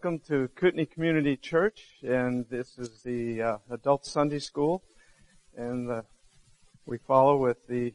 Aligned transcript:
Welcome 0.00 0.20
to 0.28 0.46
Kootenai 0.54 0.84
Community 0.84 1.36
Church, 1.36 1.82
and 2.04 2.46
this 2.48 2.78
is 2.78 3.02
the 3.02 3.42
uh, 3.42 3.56
Adult 3.68 4.06
Sunday 4.06 4.38
School, 4.38 4.84
and 5.56 5.90
uh, 5.90 6.02
we 6.86 6.98
follow 6.98 7.36
with 7.36 7.56
the 7.66 7.92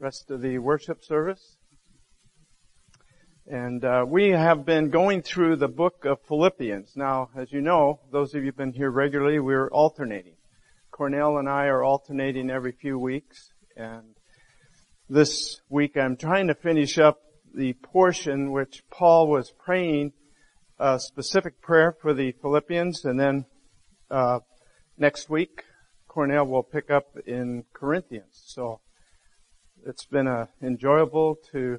rest 0.00 0.32
of 0.32 0.42
the 0.42 0.58
worship 0.58 1.04
service. 1.04 1.58
And 3.46 3.84
uh, 3.84 4.04
we 4.08 4.30
have 4.30 4.66
been 4.66 4.90
going 4.90 5.22
through 5.22 5.58
the 5.58 5.68
book 5.68 6.04
of 6.04 6.18
Philippians. 6.26 6.94
Now, 6.96 7.28
as 7.36 7.52
you 7.52 7.60
know, 7.60 8.00
those 8.10 8.34
of 8.34 8.40
you 8.40 8.46
who've 8.46 8.56
been 8.56 8.72
here 8.72 8.90
regularly, 8.90 9.38
we're 9.38 9.68
alternating. 9.68 10.34
Cornell 10.90 11.38
and 11.38 11.48
I 11.48 11.66
are 11.66 11.84
alternating 11.84 12.50
every 12.50 12.72
few 12.72 12.98
weeks, 12.98 13.52
and 13.76 14.16
this 15.08 15.60
week 15.68 15.96
I'm 15.96 16.16
trying 16.16 16.48
to 16.48 16.54
finish 16.56 16.98
up 16.98 17.20
the 17.54 17.74
portion 17.74 18.50
which 18.50 18.82
Paul 18.90 19.28
was 19.28 19.52
praying 19.64 20.14
a 20.78 20.98
specific 20.98 21.60
prayer 21.60 21.96
for 22.00 22.14
the 22.14 22.32
Philippians, 22.32 23.04
and 23.04 23.18
then 23.18 23.44
uh, 24.10 24.40
next 24.98 25.30
week 25.30 25.62
Cornell 26.08 26.46
will 26.46 26.62
pick 26.62 26.90
up 26.90 27.06
in 27.26 27.64
Corinthians. 27.72 28.42
So 28.46 28.80
it's 29.86 30.06
been 30.06 30.26
uh, 30.26 30.46
enjoyable 30.62 31.36
to 31.52 31.78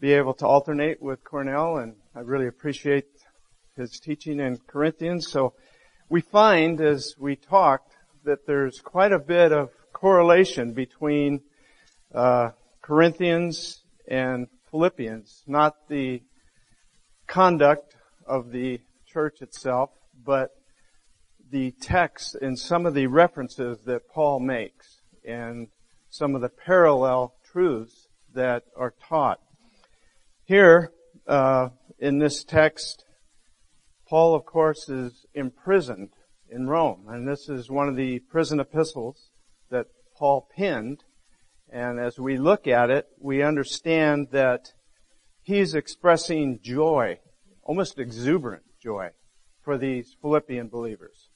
be 0.00 0.12
able 0.12 0.34
to 0.34 0.46
alternate 0.46 1.02
with 1.02 1.24
Cornell, 1.24 1.78
and 1.78 1.96
I 2.14 2.20
really 2.20 2.46
appreciate 2.46 3.06
his 3.76 3.98
teaching 3.98 4.38
in 4.40 4.58
Corinthians. 4.68 5.28
So 5.28 5.54
we 6.08 6.20
find 6.20 6.80
as 6.80 7.14
we 7.18 7.36
talked 7.36 7.92
that 8.24 8.46
there's 8.46 8.80
quite 8.80 9.12
a 9.12 9.18
bit 9.18 9.52
of 9.52 9.70
correlation 9.92 10.72
between 10.72 11.40
uh, 12.14 12.50
Corinthians 12.82 13.82
and 14.08 14.46
Philippians, 14.70 15.42
not 15.46 15.88
the 15.88 16.22
conduct 17.28 17.94
of 18.26 18.50
the 18.50 18.80
church 19.06 19.40
itself, 19.40 19.90
but 20.24 20.50
the 21.50 21.72
text 21.80 22.34
and 22.34 22.58
some 22.58 22.84
of 22.86 22.94
the 22.94 23.06
references 23.06 23.78
that 23.84 24.08
Paul 24.12 24.40
makes 24.40 25.00
and 25.24 25.68
some 26.10 26.34
of 26.34 26.40
the 26.40 26.48
parallel 26.48 27.34
truths 27.52 28.08
that 28.34 28.64
are 28.76 28.94
taught. 29.08 29.38
Here, 30.44 30.90
uh, 31.26 31.68
in 31.98 32.18
this 32.18 32.44
text, 32.44 33.04
Paul, 34.08 34.34
of 34.34 34.44
course, 34.44 34.88
is 34.88 35.26
imprisoned 35.34 36.10
in 36.50 36.66
Rome, 36.66 37.04
and 37.08 37.28
this 37.28 37.48
is 37.48 37.70
one 37.70 37.88
of 37.88 37.96
the 37.96 38.20
prison 38.20 38.58
epistles 38.58 39.30
that 39.70 39.86
Paul 40.16 40.48
penned. 40.56 41.04
And 41.70 42.00
as 42.00 42.18
we 42.18 42.38
look 42.38 42.66
at 42.66 42.88
it, 42.88 43.06
we 43.20 43.42
understand 43.42 44.28
that 44.32 44.72
he's 45.48 45.74
expressing 45.74 46.60
joy, 46.62 47.18
almost 47.62 47.98
exuberant 47.98 48.62
joy, 48.82 49.08
for 49.62 49.78
these 49.78 50.14
Philippian 50.20 50.68
believers. 50.68 51.30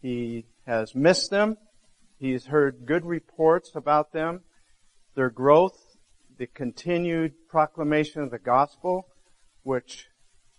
He 0.00 0.46
has 0.66 0.94
missed 0.94 1.30
them. 1.30 1.56
He's 2.16 2.46
heard 2.46 2.86
good 2.86 3.04
reports 3.04 3.72
about 3.74 4.12
them, 4.12 4.42
their 5.16 5.30
growth, 5.30 5.76
the 6.38 6.46
continued 6.46 7.32
proclamation 7.48 8.22
of 8.22 8.30
the 8.30 8.38
gospel, 8.38 9.08
which 9.64 10.06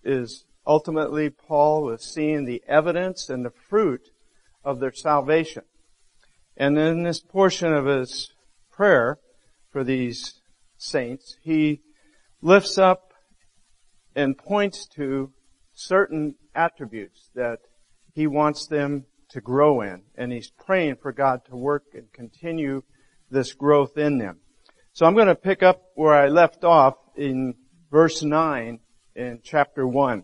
is 0.03 0.43
ultimately 0.65 1.29
Paul 1.29 1.83
was 1.83 2.03
seeing 2.03 2.43
the 2.43 2.61
evidence 2.67 3.29
and 3.29 3.45
the 3.45 3.53
fruit 3.69 4.01
of 4.65 4.81
their 4.81 4.93
salvation. 4.93 5.63
And 6.57 6.77
in 6.77 7.03
this 7.03 7.21
portion 7.21 7.71
of 7.71 7.85
his 7.85 8.33
prayer 8.69 9.17
for 9.71 9.85
these 9.85 10.41
saints, 10.77 11.37
he 11.41 11.83
lifts 12.41 12.77
up 12.77 13.13
and 14.15 14.37
points 14.37 14.87
to 14.95 15.31
certain 15.73 16.35
attributes 16.55 17.29
that 17.35 17.59
he 18.13 18.27
wants 18.27 18.67
them 18.67 19.05
to 19.29 19.41
grow 19.41 19.81
in. 19.81 20.01
And 20.15 20.31
he's 20.31 20.49
praying 20.49 20.97
for 21.01 21.11
God 21.11 21.45
to 21.45 21.55
work 21.55 21.83
and 21.93 22.11
continue 22.11 22.83
this 23.29 23.53
growth 23.53 23.97
in 23.97 24.17
them. 24.17 24.39
So 24.93 25.05
I'm 25.05 25.13
going 25.13 25.27
to 25.27 25.35
pick 25.35 25.61
up 25.61 25.83
where 25.95 26.13
I 26.13 26.27
left 26.27 26.63
off 26.63 26.95
in 27.15 27.53
verse 27.91 28.23
9 28.23 28.79
in 29.15 29.39
chapter 29.43 29.87
1. 29.87 30.23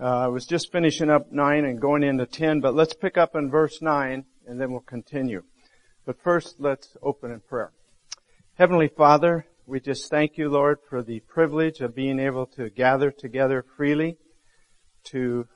Uh, 0.00 0.04
I 0.04 0.26
was 0.28 0.46
just 0.46 0.70
finishing 0.70 1.10
up 1.10 1.32
9 1.32 1.64
and 1.64 1.80
going 1.80 2.04
into 2.04 2.24
10, 2.24 2.60
but 2.60 2.74
let's 2.74 2.94
pick 2.94 3.18
up 3.18 3.34
in 3.34 3.50
verse 3.50 3.82
9 3.82 4.24
and 4.46 4.60
then 4.60 4.70
we'll 4.70 4.80
continue. 4.80 5.42
But 6.06 6.22
first, 6.22 6.56
let's 6.60 6.96
open 7.02 7.32
in 7.32 7.40
prayer. 7.40 7.72
Heavenly 8.54 8.88
Father, 8.88 9.46
we 9.68 9.80
just 9.80 10.08
thank 10.08 10.38
you, 10.38 10.48
Lord, 10.48 10.78
for 10.88 11.02
the 11.02 11.20
privilege 11.28 11.80
of 11.80 11.94
being 11.94 12.18
able 12.18 12.46
to 12.56 12.70
gather 12.70 13.10
together 13.10 13.62
freely, 13.76 14.16
to 15.10 15.46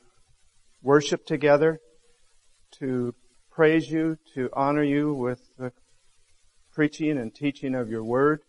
worship 0.83 1.25
together, 1.25 1.81
to 2.79 3.15
praise 3.51 3.91
you, 3.91 4.19
to 4.35 4.51
honor 4.53 4.83
you 4.83 5.15
with 5.15 5.41
the 5.57 5.73
preaching 6.75 7.17
and 7.17 7.35
teaching 7.35 7.75
of 7.75 7.89
your 7.89 8.05
word. 8.05 8.41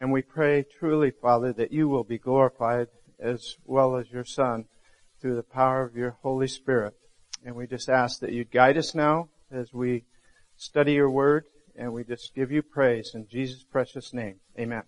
And 0.00 0.12
we 0.12 0.22
pray 0.22 0.64
truly, 0.78 1.10
Father, 1.10 1.52
that 1.54 1.72
you 1.72 1.88
will 1.88 2.04
be 2.04 2.18
glorified 2.18 2.86
as 3.20 3.56
well 3.64 3.96
as 3.96 4.08
your 4.12 4.24
Son 4.24 4.66
through 5.20 5.34
the 5.34 5.42
power 5.42 5.84
of 5.84 5.96
your 5.96 6.16
Holy 6.22 6.46
Spirit. 6.46 6.94
And 7.44 7.56
we 7.56 7.66
just 7.66 7.88
ask 7.88 8.20
that 8.20 8.32
you 8.32 8.44
guide 8.44 8.78
us 8.78 8.94
now 8.94 9.30
as 9.50 9.72
we 9.72 10.04
study 10.56 10.92
your 10.92 11.10
word 11.10 11.42
and 11.74 11.92
we 11.92 12.04
just 12.04 12.36
give 12.36 12.52
you 12.52 12.62
praise 12.62 13.10
in 13.14 13.26
Jesus' 13.28 13.64
precious 13.64 14.14
name. 14.14 14.36
Amen. 14.56 14.82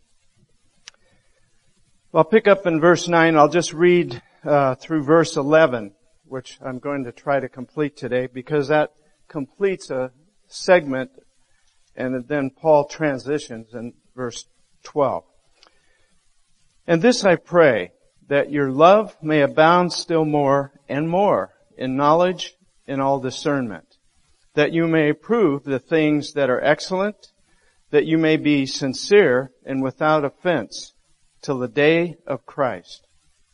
I'll 2.17 2.23
pick 2.23 2.47
up 2.47 2.65
in 2.65 2.81
verse 2.81 3.09
9. 3.09 3.37
I'll 3.37 3.49
just 3.49 3.73
read 3.73 4.23
uh, 4.45 4.77
through 4.77 5.03
verse 5.03 5.37
11, 5.37 5.95
which 6.27 6.59
I'm 6.65 6.79
going 6.79 7.03
to 7.05 7.11
try 7.13 7.41
to 7.41 7.49
complete 7.49 7.97
today 7.97 8.29
because 8.33 8.69
that 8.69 8.93
completes 9.27 9.91
a 9.91 10.13
segment 10.47 11.11
and 11.97 12.29
then 12.29 12.51
Paul 12.51 12.85
transitions 12.85 13.75
in 13.75 13.95
verse 14.15 14.47
12. 14.85 15.25
And 16.87 17.03
this 17.03 17.25
I 17.25 17.35
pray, 17.35 17.91
that 18.29 18.53
your 18.53 18.71
love 18.71 19.17
may 19.21 19.41
abound 19.41 19.93
still 19.93 20.25
more 20.25 20.73
and 20.89 21.09
more 21.09 21.53
in 21.77 21.97
knowledge 21.97 22.55
and 22.87 23.03
all 23.03 23.19
discernment 23.19 23.97
that 24.55 24.73
you 24.73 24.87
may 24.87 25.13
prove 25.13 25.65
the 25.65 25.81
things 25.81 26.35
that 26.35 26.49
are 26.49 26.63
excellent, 26.63 27.33
that 27.91 28.07
you 28.07 28.17
may 28.17 28.37
be 28.37 28.67
sincere 28.67 29.51
and 29.67 29.83
without 29.83 30.25
offense 30.25 30.94
till 31.45 31.59
the 31.59 31.69
day 31.69 32.17
of 32.27 32.47
Christ, 32.47 33.07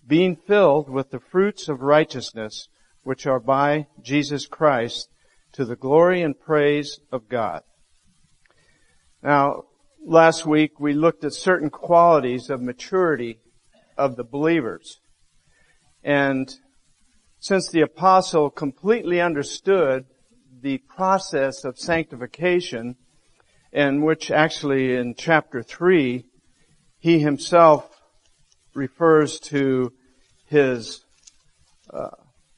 being 0.06 0.36
filled 0.36 0.88
with 0.88 1.10
the 1.10 1.18
fruits 1.18 1.68
of 1.68 1.80
righteousness 1.80 2.68
which 3.02 3.26
are 3.26 3.40
by 3.40 3.88
Jesus 4.00 4.46
Christ 4.46 5.08
to 5.52 5.64
the 5.64 5.74
glory 5.74 6.22
and 6.22 6.38
praise 6.38 7.00
of 7.10 7.28
God. 7.28 7.62
Now, 9.22 9.64
last 10.06 10.46
week 10.46 10.78
we 10.78 10.92
looked 10.92 11.24
at 11.24 11.34
certain 11.34 11.68
qualities 11.68 12.48
of 12.48 12.62
maturity 12.62 13.40
of 13.98 14.14
the 14.14 14.24
believers. 14.24 15.00
And 16.04 16.48
since 17.40 17.68
the 17.68 17.80
apostle 17.80 18.50
completely 18.50 19.20
understood 19.20 20.04
the 20.62 20.78
process 20.78 21.64
of 21.64 21.76
sanctification 21.76 22.94
in 23.72 24.04
which 24.04 24.30
actually 24.30 24.94
in 24.94 25.14
chapter 25.16 25.62
3 25.62 26.24
he 27.00 27.18
himself 27.18 27.89
refers 28.74 29.38
to 29.40 29.92
his 30.46 31.04
uh, 31.92 32.10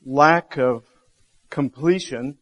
lack 0.05 0.57
of 0.57 0.85
completion 1.51 2.39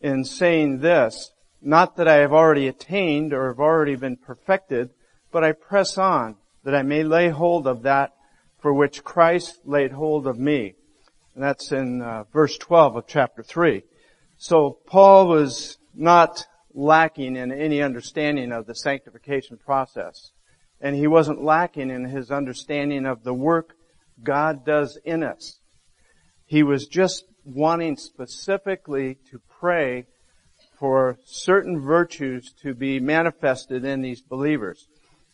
in 0.00 0.24
saying 0.24 0.80
this, 0.80 1.30
not 1.62 1.96
that 1.96 2.08
I 2.08 2.16
have 2.16 2.32
already 2.32 2.68
attained 2.68 3.32
or 3.32 3.48
have 3.48 3.60
already 3.60 3.96
been 3.96 4.16
perfected, 4.16 4.90
but 5.32 5.44
I 5.44 5.52
press 5.52 5.98
on 5.98 6.36
that 6.64 6.74
I 6.74 6.82
may 6.82 7.02
lay 7.02 7.28
hold 7.28 7.66
of 7.66 7.82
that 7.82 8.12
for 8.60 8.72
which 8.72 9.04
Christ 9.04 9.60
laid 9.64 9.92
hold 9.92 10.26
of 10.26 10.38
me. 10.38 10.74
And 11.34 11.42
that's 11.42 11.70
in 11.72 12.02
uh, 12.02 12.24
verse 12.32 12.56
12 12.56 12.96
of 12.96 13.06
chapter 13.06 13.42
3. 13.42 13.82
So 14.38 14.78
Paul 14.86 15.28
was 15.28 15.78
not 15.94 16.46
lacking 16.74 17.36
in 17.36 17.52
any 17.52 17.82
understanding 17.82 18.52
of 18.52 18.66
the 18.66 18.74
sanctification 18.74 19.56
process. 19.56 20.32
And 20.86 20.94
he 20.94 21.08
wasn't 21.08 21.42
lacking 21.42 21.90
in 21.90 22.04
his 22.04 22.30
understanding 22.30 23.06
of 23.06 23.24
the 23.24 23.34
work 23.34 23.74
God 24.22 24.64
does 24.64 24.96
in 25.04 25.24
us. 25.24 25.58
He 26.44 26.62
was 26.62 26.86
just 26.86 27.24
wanting 27.44 27.96
specifically 27.96 29.18
to 29.32 29.40
pray 29.58 30.06
for 30.78 31.18
certain 31.24 31.80
virtues 31.80 32.52
to 32.62 32.72
be 32.72 33.00
manifested 33.00 33.84
in 33.84 34.00
these 34.00 34.22
believers. 34.22 34.86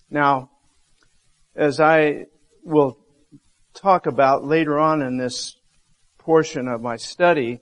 Now, 0.09 0.49
as 1.55 1.81
I 1.81 2.29
will 2.65 2.97
talk 3.75 4.07
about 4.07 4.47
later 4.47 4.79
on 4.79 5.03
in 5.03 5.19
this 5.19 5.55
portion 6.19 6.67
of 6.67 6.81
my 6.81 6.97
study, 6.97 7.61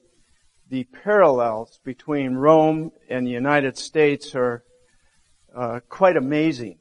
the 0.69 0.85
parallels 0.85 1.81
between 1.85 2.35
Rome 2.35 2.93
and 3.09 3.27
the 3.27 3.33
United 3.33 3.77
States 3.77 4.37
are 4.37 4.63
uh, 5.57 5.81
quite 5.89 6.17
amazing. 6.17 6.77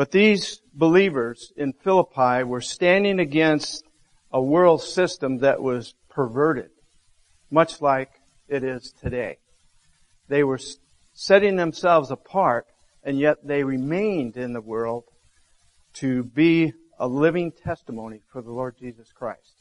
But 0.00 0.12
these 0.12 0.62
believers 0.72 1.52
in 1.58 1.74
Philippi 1.74 2.42
were 2.42 2.62
standing 2.62 3.20
against 3.20 3.84
a 4.32 4.40
world 4.40 4.80
system 4.80 5.40
that 5.40 5.60
was 5.60 5.92
perverted, 6.08 6.70
much 7.50 7.82
like 7.82 8.08
it 8.48 8.64
is 8.64 8.94
today. 8.98 9.36
They 10.26 10.42
were 10.42 10.58
setting 11.12 11.56
themselves 11.56 12.10
apart, 12.10 12.64
and 13.04 13.18
yet 13.18 13.46
they 13.46 13.62
remained 13.62 14.38
in 14.38 14.54
the 14.54 14.62
world 14.62 15.04
to 15.96 16.24
be 16.24 16.72
a 16.98 17.06
living 17.06 17.52
testimony 17.52 18.20
for 18.32 18.40
the 18.40 18.52
Lord 18.52 18.76
Jesus 18.80 19.12
Christ. 19.12 19.60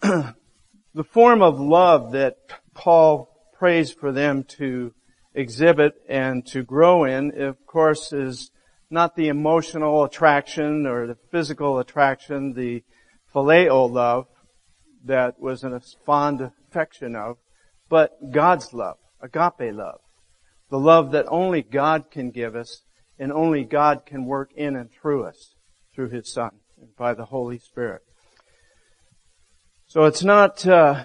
the 0.00 1.04
form 1.04 1.42
of 1.42 1.60
love 1.60 2.12
that 2.12 2.36
Paul 2.72 3.28
prays 3.58 3.92
for 3.92 4.12
them 4.12 4.44
to 4.56 4.94
exhibit 5.36 5.94
and 6.08 6.44
to 6.46 6.64
grow 6.64 7.04
in, 7.04 7.40
of 7.40 7.64
course, 7.66 8.12
is 8.12 8.50
not 8.90 9.14
the 9.14 9.28
emotional 9.28 10.02
attraction 10.02 10.86
or 10.86 11.06
the 11.06 11.18
physical 11.30 11.78
attraction, 11.78 12.54
the 12.54 12.82
phileo 13.34 13.88
love 13.90 14.26
that 15.04 15.38
was 15.38 15.62
in 15.62 15.74
a 15.74 15.80
fond 16.04 16.40
affection 16.40 17.14
of, 17.14 17.36
but 17.88 18.32
God's 18.32 18.72
love, 18.72 18.96
agape 19.20 19.74
love, 19.74 20.00
the 20.70 20.78
love 20.78 21.12
that 21.12 21.26
only 21.28 21.62
God 21.62 22.10
can 22.10 22.30
give 22.30 22.56
us 22.56 22.82
and 23.18 23.32
only 23.32 23.64
God 23.64 24.06
can 24.06 24.24
work 24.24 24.50
in 24.56 24.74
and 24.74 24.90
through 24.90 25.24
us 25.24 25.54
through 25.94 26.10
His 26.10 26.32
Son 26.32 26.50
and 26.80 26.94
by 26.96 27.14
the 27.14 27.26
Holy 27.26 27.58
Spirit. 27.58 28.02
So 29.86 30.04
it's 30.04 30.24
not 30.24 30.66
uh, 30.66 31.04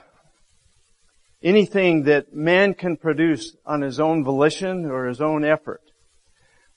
anything 1.43 2.03
that 2.03 2.33
man 2.33 2.73
can 2.73 2.97
produce 2.97 3.55
on 3.65 3.81
his 3.81 3.99
own 3.99 4.23
volition 4.23 4.85
or 4.85 5.07
his 5.07 5.21
own 5.21 5.43
effort. 5.43 5.81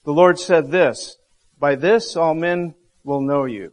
The 0.04 0.12
Lord 0.12 0.38
said 0.38 0.70
this, 0.70 1.16
by 1.58 1.74
this 1.74 2.16
all 2.16 2.34
men 2.34 2.74
will 3.04 3.20
know 3.20 3.44
you 3.44 3.72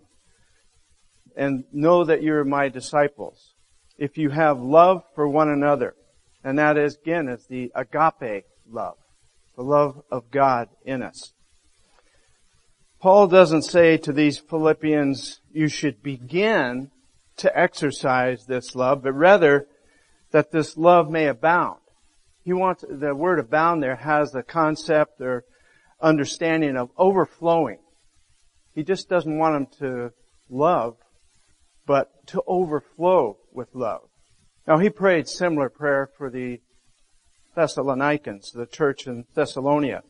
and 1.35 1.63
know 1.71 2.03
that 2.03 2.23
you're 2.23 2.43
my 2.43 2.69
disciples. 2.69 3.53
If 3.97 4.17
you 4.17 4.29
have 4.29 4.59
love 4.59 5.03
for 5.15 5.27
one 5.27 5.49
another, 5.49 5.95
and 6.43 6.57
that 6.57 6.77
is 6.77 6.97
again 7.01 7.27
is 7.27 7.45
the 7.47 7.71
agape 7.75 8.45
love, 8.69 8.97
the 9.55 9.63
love 9.63 10.01
of 10.11 10.31
God 10.31 10.69
in 10.85 11.01
us. 11.01 11.33
Paul 12.99 13.27
doesn't 13.27 13.63
say 13.63 13.97
to 13.97 14.13
these 14.13 14.37
Philippians, 14.37 15.41
you 15.51 15.67
should 15.67 16.03
begin 16.03 16.91
to 17.37 17.57
exercise 17.57 18.45
this 18.45 18.75
love, 18.75 19.03
but 19.03 19.13
rather 19.13 19.67
that 20.31 20.51
this 20.51 20.77
love 20.77 21.09
may 21.09 21.27
abound. 21.27 21.79
He 22.43 22.53
wants, 22.53 22.83
the 22.89 23.13
word 23.13 23.39
abound 23.39 23.83
there 23.83 23.97
has 23.97 24.31
the 24.31 24.43
concept 24.43 25.21
or 25.21 25.43
understanding 26.01 26.75
of 26.75 26.89
overflowing. 26.97 27.79
He 28.73 28.83
just 28.83 29.09
doesn't 29.09 29.37
want 29.37 29.53
them 29.53 29.67
to 29.79 30.13
love, 30.49 30.95
but 31.85 32.27
to 32.27 32.41
overflow 32.47 33.37
with 33.53 33.69
love. 33.73 34.01
Now 34.67 34.77
he 34.77 34.89
prayed 34.89 35.27
similar 35.27 35.69
prayer 35.69 36.09
for 36.17 36.29
the 36.29 36.61
Thessalonians, 37.55 38.51
the 38.51 38.65
church 38.65 39.07
in 39.07 39.25
Thessalonia, 39.35 40.03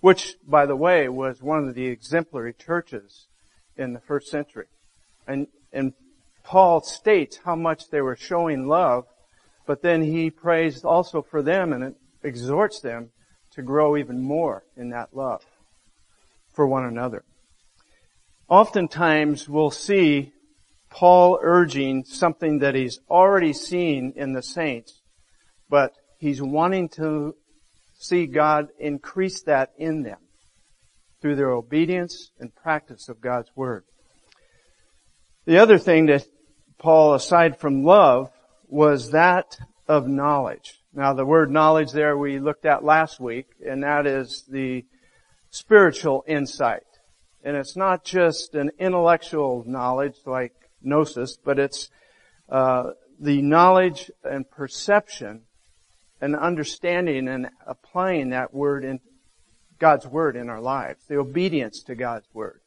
which, 0.00 0.36
by 0.46 0.64
the 0.64 0.76
way, 0.76 1.08
was 1.08 1.42
one 1.42 1.66
of 1.68 1.74
the 1.74 1.86
exemplary 1.86 2.54
churches 2.54 3.26
in 3.76 3.92
the 3.92 4.00
first 4.00 4.28
century. 4.28 4.66
And, 5.26 5.48
and 5.72 5.92
Paul 6.44 6.80
states 6.82 7.40
how 7.44 7.56
much 7.56 7.90
they 7.90 8.00
were 8.00 8.16
showing 8.16 8.66
love 8.66 9.04
but 9.68 9.82
then 9.82 10.02
he 10.02 10.30
prays 10.30 10.82
also 10.82 11.20
for 11.20 11.42
them 11.42 11.74
and 11.74 11.94
exhorts 12.24 12.80
them 12.80 13.10
to 13.52 13.60
grow 13.60 13.98
even 13.98 14.18
more 14.18 14.64
in 14.78 14.88
that 14.88 15.14
love 15.14 15.44
for 16.54 16.66
one 16.66 16.86
another. 16.86 17.22
Oftentimes 18.48 19.46
we'll 19.46 19.70
see 19.70 20.32
Paul 20.88 21.38
urging 21.42 22.04
something 22.04 22.60
that 22.60 22.74
he's 22.74 22.98
already 23.10 23.52
seen 23.52 24.14
in 24.16 24.32
the 24.32 24.42
saints, 24.42 25.02
but 25.68 25.92
he's 26.16 26.40
wanting 26.40 26.88
to 26.96 27.34
see 27.98 28.24
God 28.24 28.68
increase 28.78 29.42
that 29.42 29.72
in 29.76 30.02
them 30.02 30.20
through 31.20 31.36
their 31.36 31.50
obedience 31.50 32.30
and 32.40 32.54
practice 32.54 33.10
of 33.10 33.20
God's 33.20 33.50
Word. 33.54 33.84
The 35.44 35.58
other 35.58 35.76
thing 35.76 36.06
that 36.06 36.26
Paul, 36.78 37.12
aside 37.12 37.60
from 37.60 37.84
love, 37.84 38.30
was 38.68 39.10
that 39.10 39.58
of 39.86 40.06
knowledge. 40.06 40.74
Now 40.92 41.12
the 41.14 41.24
word 41.24 41.50
knowledge 41.50 41.92
there 41.92 42.16
we 42.16 42.38
looked 42.38 42.66
at 42.66 42.84
last 42.84 43.18
week, 43.20 43.46
and 43.66 43.82
that 43.82 44.06
is 44.06 44.44
the 44.48 44.84
spiritual 45.50 46.24
insight. 46.26 46.82
And 47.42 47.56
it's 47.56 47.76
not 47.76 48.04
just 48.04 48.54
an 48.54 48.70
intellectual 48.78 49.64
knowledge 49.66 50.16
like 50.26 50.52
gnosis, 50.82 51.36
but 51.42 51.58
it's 51.58 51.88
uh, 52.48 52.90
the 53.18 53.40
knowledge 53.42 54.10
and 54.24 54.48
perception 54.50 55.42
and 56.20 56.36
understanding 56.36 57.28
and 57.28 57.48
applying 57.66 58.30
that 58.30 58.52
word 58.52 58.84
in 58.84 59.00
God's 59.78 60.06
word 60.06 60.36
in 60.36 60.48
our 60.48 60.60
lives, 60.60 61.04
the 61.08 61.16
obedience 61.16 61.82
to 61.84 61.94
God's 61.94 62.26
word. 62.34 62.60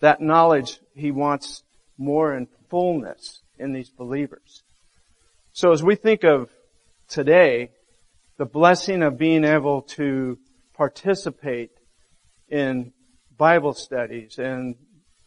That 0.00 0.20
knowledge 0.20 0.80
he 0.94 1.10
wants 1.10 1.62
more 1.96 2.34
in 2.34 2.48
fullness 2.68 3.42
in 3.58 3.72
these 3.72 3.90
believers. 3.90 4.64
So 5.56 5.72
as 5.72 5.82
we 5.82 5.94
think 5.94 6.22
of 6.22 6.50
today, 7.08 7.70
the 8.36 8.44
blessing 8.44 9.02
of 9.02 9.16
being 9.16 9.42
able 9.42 9.80
to 9.96 10.38
participate 10.74 11.70
in 12.50 12.92
Bible 13.38 13.72
studies 13.72 14.36
and 14.36 14.74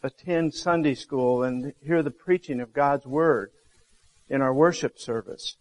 attend 0.04 0.54
Sunday 0.54 0.94
school 0.94 1.42
and 1.42 1.72
hear 1.82 2.04
the 2.04 2.12
preaching 2.12 2.60
of 2.60 2.72
God's 2.72 3.06
Word 3.06 3.50
in 4.28 4.40
our 4.40 4.54
worship 4.54 5.00
service, 5.00 5.56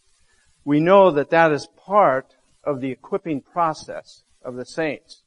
we 0.64 0.80
know 0.80 1.10
that 1.10 1.32
that 1.32 1.52
is 1.52 1.68
part 1.76 2.36
of 2.64 2.80
the 2.80 2.92
equipping 2.92 3.42
process 3.42 4.22
of 4.46 4.54
the 4.54 4.68
saints. 4.68 5.24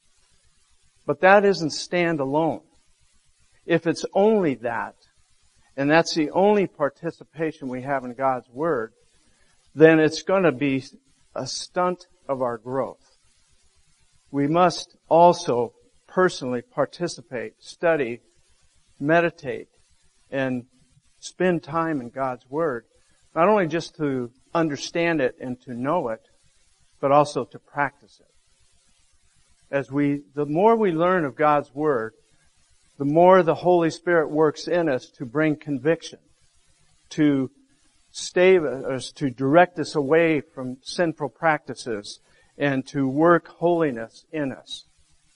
But 1.04 1.20
that 1.22 1.44
isn't 1.44 1.70
stand 1.70 2.20
alone. 2.20 2.61
If 3.66 3.88
it's 3.88 4.04
only 4.14 4.54
that, 4.54 4.94
and 5.76 5.90
that's 5.90 6.14
the 6.14 6.30
only 6.30 6.68
participation 6.68 7.66
we 7.66 7.82
have 7.82 8.04
in 8.04 8.14
God's 8.14 8.49
Word, 8.49 8.92
then 9.75 10.00
it's 10.00 10.23
going 10.23 10.43
to 10.43 10.52
be 10.52 10.85
a 11.35 11.47
stunt 11.47 12.07
of 12.29 12.43
our 12.43 12.59
growth. 12.59 13.17
We 14.31 14.47
must 14.47 14.97
also 15.09 15.73
personally 16.07 16.62
participate, 16.62 17.55
study, 17.59 18.21
meditate, 19.00 19.69
and 20.31 20.64
spend 21.19 21.62
time 21.62 22.00
in 22.00 22.11
God's 22.11 22.45
Word, 22.49 22.85
not 23.35 23.49
only 23.49 23.67
just 23.67 23.97
to 23.97 24.31
understand 24.55 25.21
it 25.21 25.37
and 25.41 25.61
to 25.62 25.75
know 25.75 26.09
it, 26.09 26.21
but 27.00 27.12
also 27.12 27.45
to 27.45 27.59
practice 27.59 28.21
it. 28.21 28.26
As 29.75 29.91
we, 29.91 30.23
the 30.35 30.47
more 30.47 30.76
we 30.76 30.93
learn 30.93 31.25
of 31.25 31.35
God's 31.35 31.75
Word, 31.75 32.12
the 32.99 33.05
more 33.07 33.43
the 33.43 33.55
Holy 33.55 33.91
Spirit 33.91 34.31
works 34.31 34.69
in 34.69 34.88
us 34.88 35.11
to 35.17 35.25
bring 35.25 35.57
conviction, 35.57 36.19
to 37.11 37.50
us, 38.14 39.12
to 39.12 39.31
direct 39.31 39.78
us 39.78 39.95
away 39.95 40.40
from 40.40 40.76
sinful 40.83 41.31
practices 41.31 42.21
and 42.59 42.87
to 42.88 43.09
work 43.09 43.49
holiness 43.49 44.25
in 44.33 44.52
us. 44.52 44.85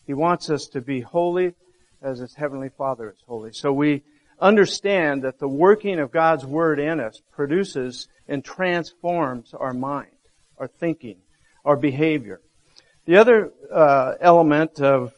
He 0.07 0.15
wants 0.15 0.51
us 0.51 0.67
to 0.69 0.81
be 0.81 1.01
holy 1.01 1.55
as 2.03 2.19
his 2.19 2.35
heavenly 2.35 2.69
Father 2.69 3.11
is 3.11 3.23
holy. 3.27 3.53
So 3.53 3.73
we 3.73 4.03
understand 4.41 5.23
that 5.23 5.39
the 5.39 5.49
working 5.49 5.99
of 5.99 6.13
God's 6.13 6.45
Word 6.45 6.79
in 6.79 7.01
us 7.01 7.21
produces 7.33 8.09
and 8.29 8.45
transforms 8.45 9.55
our 9.55 9.73
mind, 9.73 10.11
our 10.59 10.69
thinking, 10.69 11.19
our 11.65 11.77
behavior. 11.77 12.41
The 13.07 13.17
other 13.17 13.53
uh, 13.73 14.15
element 14.21 14.81
of 14.81 15.15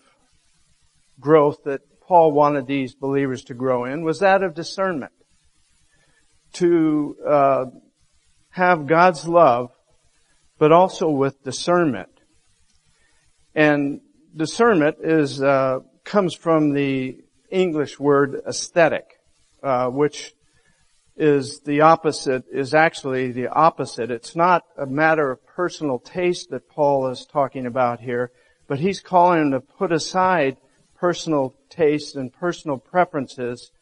growth 1.19 1.65
that 1.65 1.81
Paul 2.01 2.33
wanted 2.33 2.67
these 2.67 2.95
believers 2.95 3.45
to 3.45 3.55
grow 3.55 3.85
in 3.85 4.03
was 4.03 4.21
that 4.21 4.43
of 4.43 4.55
discernment 4.55 5.13
to 6.55 7.17
uh, 7.27 7.65
have 8.51 8.87
God's 8.87 9.27
love, 9.27 9.71
but 10.59 10.73
also 10.73 11.09
with 11.09 11.43
discernment. 11.45 12.11
And 13.55 14.01
discernment 14.35 14.97
is 15.03 15.43
uh, 15.43 15.81
comes 16.05 16.35
from 16.35 16.73
the 16.73 17.19
English 17.51 17.99
word 17.99 18.41
aesthetic, 18.47 19.19
uh, 19.63 19.89
which 19.89 20.33
is 21.17 21.61
the 21.65 21.81
opposite, 21.81 22.45
is 22.51 22.75
actually 22.75 23.33
the 23.33 23.49
opposite. 23.49 24.11
It's 24.11 24.37
not 24.37 24.63
a 24.77 24.87
matter 24.87 25.31
of 25.33 25.45
personal 25.47 25.99
taste 25.99 26.51
that 26.51 26.69
Paul 26.69 27.09
is 27.09 27.27
talking 27.27 27.67
about 27.67 28.01
here, 28.01 28.31
but 28.69 28.79
he's 28.79 29.01
calling 29.01 29.51
to 29.51 29.61
put 29.61 29.91
aside 29.91 30.57
personal 30.95 31.55
tastes 31.69 32.15
and 32.15 32.33
personal 32.33 32.79
preferences 32.79 33.73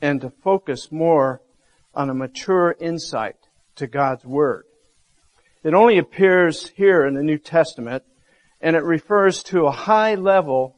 and 0.00 0.20
to 0.22 0.30
focus 0.30 0.90
more 0.90 1.42
on 2.00 2.08
a 2.08 2.14
mature 2.14 2.74
insight 2.80 3.36
to 3.76 3.86
God's 3.86 4.24
Word. 4.24 4.64
It 5.62 5.74
only 5.74 5.98
appears 5.98 6.70
here 6.70 7.04
in 7.04 7.12
the 7.12 7.22
New 7.22 7.36
Testament 7.36 8.04
and 8.62 8.74
it 8.74 8.82
refers 8.82 9.42
to 9.44 9.66
a 9.66 9.70
high 9.70 10.14
level 10.14 10.76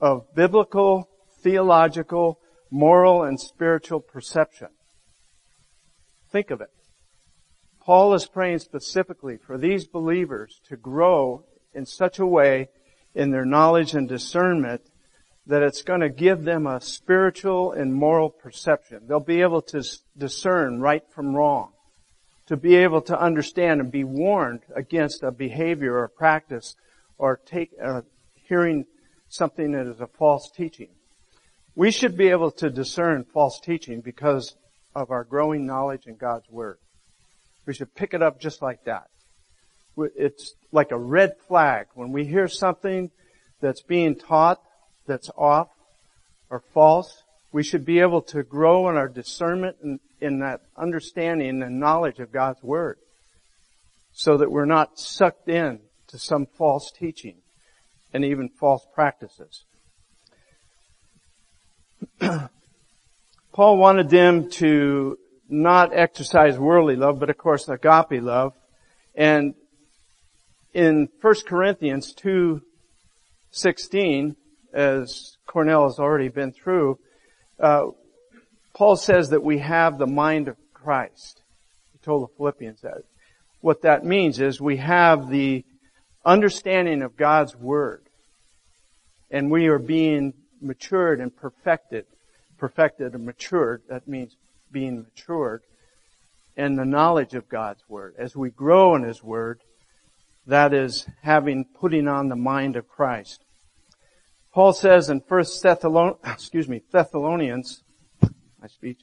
of 0.00 0.34
biblical, 0.34 1.08
theological, 1.44 2.40
moral, 2.72 3.22
and 3.22 3.38
spiritual 3.38 4.00
perception. 4.00 4.66
Think 6.32 6.50
of 6.50 6.60
it. 6.60 6.70
Paul 7.80 8.14
is 8.14 8.26
praying 8.26 8.58
specifically 8.58 9.36
for 9.36 9.58
these 9.58 9.86
believers 9.86 10.60
to 10.68 10.76
grow 10.76 11.44
in 11.72 11.86
such 11.86 12.18
a 12.18 12.26
way 12.26 12.68
in 13.14 13.30
their 13.30 13.44
knowledge 13.44 13.94
and 13.94 14.08
discernment 14.08 14.82
that 15.48 15.62
it's 15.62 15.82
going 15.82 16.00
to 16.00 16.10
give 16.10 16.44
them 16.44 16.66
a 16.66 16.80
spiritual 16.80 17.72
and 17.72 17.94
moral 17.94 18.28
perception. 18.28 19.00
They'll 19.08 19.18
be 19.18 19.40
able 19.40 19.62
to 19.62 19.82
discern 20.16 20.80
right 20.80 21.02
from 21.10 21.34
wrong, 21.34 21.72
to 22.46 22.56
be 22.56 22.76
able 22.76 23.00
to 23.02 23.18
understand 23.18 23.80
and 23.80 23.90
be 23.90 24.04
warned 24.04 24.60
against 24.76 25.22
a 25.22 25.32
behavior 25.32 25.96
or 25.96 26.08
practice 26.08 26.76
or 27.16 27.40
take 27.46 27.70
uh, 27.82 28.02
hearing 28.34 28.84
something 29.30 29.72
that 29.72 29.86
is 29.86 30.00
a 30.00 30.06
false 30.06 30.50
teaching. 30.50 30.90
We 31.74 31.92
should 31.92 32.16
be 32.16 32.28
able 32.28 32.50
to 32.52 32.68
discern 32.68 33.24
false 33.24 33.58
teaching 33.58 34.02
because 34.02 34.54
of 34.94 35.10
our 35.10 35.24
growing 35.24 35.64
knowledge 35.64 36.06
in 36.06 36.16
God's 36.16 36.48
Word. 36.50 36.76
We 37.64 37.72
should 37.72 37.94
pick 37.94 38.12
it 38.12 38.22
up 38.22 38.38
just 38.38 38.60
like 38.60 38.84
that. 38.84 39.08
It's 39.96 40.54
like 40.72 40.90
a 40.90 40.98
red 40.98 41.36
flag. 41.46 41.86
When 41.94 42.12
we 42.12 42.26
hear 42.26 42.48
something 42.48 43.10
that's 43.60 43.82
being 43.82 44.14
taught 44.14 44.60
that's 45.08 45.30
off 45.36 45.68
or 46.48 46.62
false, 46.72 47.24
we 47.50 47.64
should 47.64 47.84
be 47.84 47.98
able 47.98 48.22
to 48.22 48.42
grow 48.42 48.88
in 48.88 48.96
our 48.96 49.08
discernment 49.08 49.76
and 49.82 49.98
in 50.20 50.38
that 50.40 50.60
understanding 50.76 51.62
and 51.62 51.80
knowledge 51.80 52.18
of 52.20 52.30
God's 52.32 52.62
Word 52.62 52.98
so 54.12 54.36
that 54.36 54.50
we're 54.50 54.64
not 54.64 54.98
sucked 54.98 55.48
in 55.48 55.80
to 56.08 56.18
some 56.18 56.46
false 56.46 56.90
teaching 56.90 57.36
and 58.12 58.24
even 58.24 58.48
false 58.48 58.86
practices. 58.94 59.64
Paul 62.20 63.76
wanted 63.76 64.08
them 64.08 64.50
to 64.50 65.18
not 65.48 65.96
exercise 65.96 66.58
worldly 66.58 66.96
love, 66.96 67.18
but 67.18 67.30
of 67.30 67.38
course 67.38 67.68
agape 67.68 68.22
love. 68.22 68.54
And 69.14 69.54
in 70.74 71.08
1 71.20 71.34
Corinthians 71.46 72.12
2, 72.14 72.60
16, 73.50 74.36
as 74.72 75.36
Cornell 75.46 75.84
has 75.84 75.98
already 75.98 76.28
been 76.28 76.52
through, 76.52 76.98
uh, 77.58 77.86
Paul 78.74 78.96
says 78.96 79.30
that 79.30 79.42
we 79.42 79.58
have 79.58 79.98
the 79.98 80.06
mind 80.06 80.48
of 80.48 80.56
Christ. 80.72 81.42
He 81.92 81.98
told 81.98 82.22
the 82.28 82.34
Philippians 82.36 82.80
that. 82.82 83.02
What 83.60 83.82
that 83.82 84.04
means 84.04 84.40
is 84.40 84.60
we 84.60 84.76
have 84.76 85.28
the 85.28 85.64
understanding 86.24 87.02
of 87.02 87.16
God's 87.16 87.56
Word. 87.56 88.02
And 89.30 89.50
we 89.50 89.66
are 89.66 89.78
being 89.78 90.34
matured 90.60 91.20
and 91.20 91.34
perfected. 91.34 92.06
Perfected 92.56 93.14
and 93.14 93.24
matured, 93.24 93.82
that 93.88 94.08
means 94.08 94.36
being 94.72 95.02
matured 95.02 95.62
in 96.56 96.74
the 96.74 96.84
knowledge 96.84 97.34
of 97.34 97.48
God's 97.48 97.82
Word. 97.88 98.14
As 98.18 98.34
we 98.34 98.50
grow 98.50 98.96
in 98.96 99.04
His 99.04 99.22
Word, 99.22 99.60
that 100.46 100.74
is 100.74 101.06
having, 101.22 101.64
putting 101.64 102.08
on 102.08 102.28
the 102.28 102.36
mind 102.36 102.76
of 102.76 102.88
Christ. 102.88 103.44
Paul 104.58 104.72
says 104.72 105.08
in 105.08 105.20
First 105.20 105.62
Thessalonians, 105.62 106.18
excuse 106.24 106.68
me, 106.68 106.82
Thessalonians, 106.90 107.84
my 108.60 108.66
speech, 108.66 108.98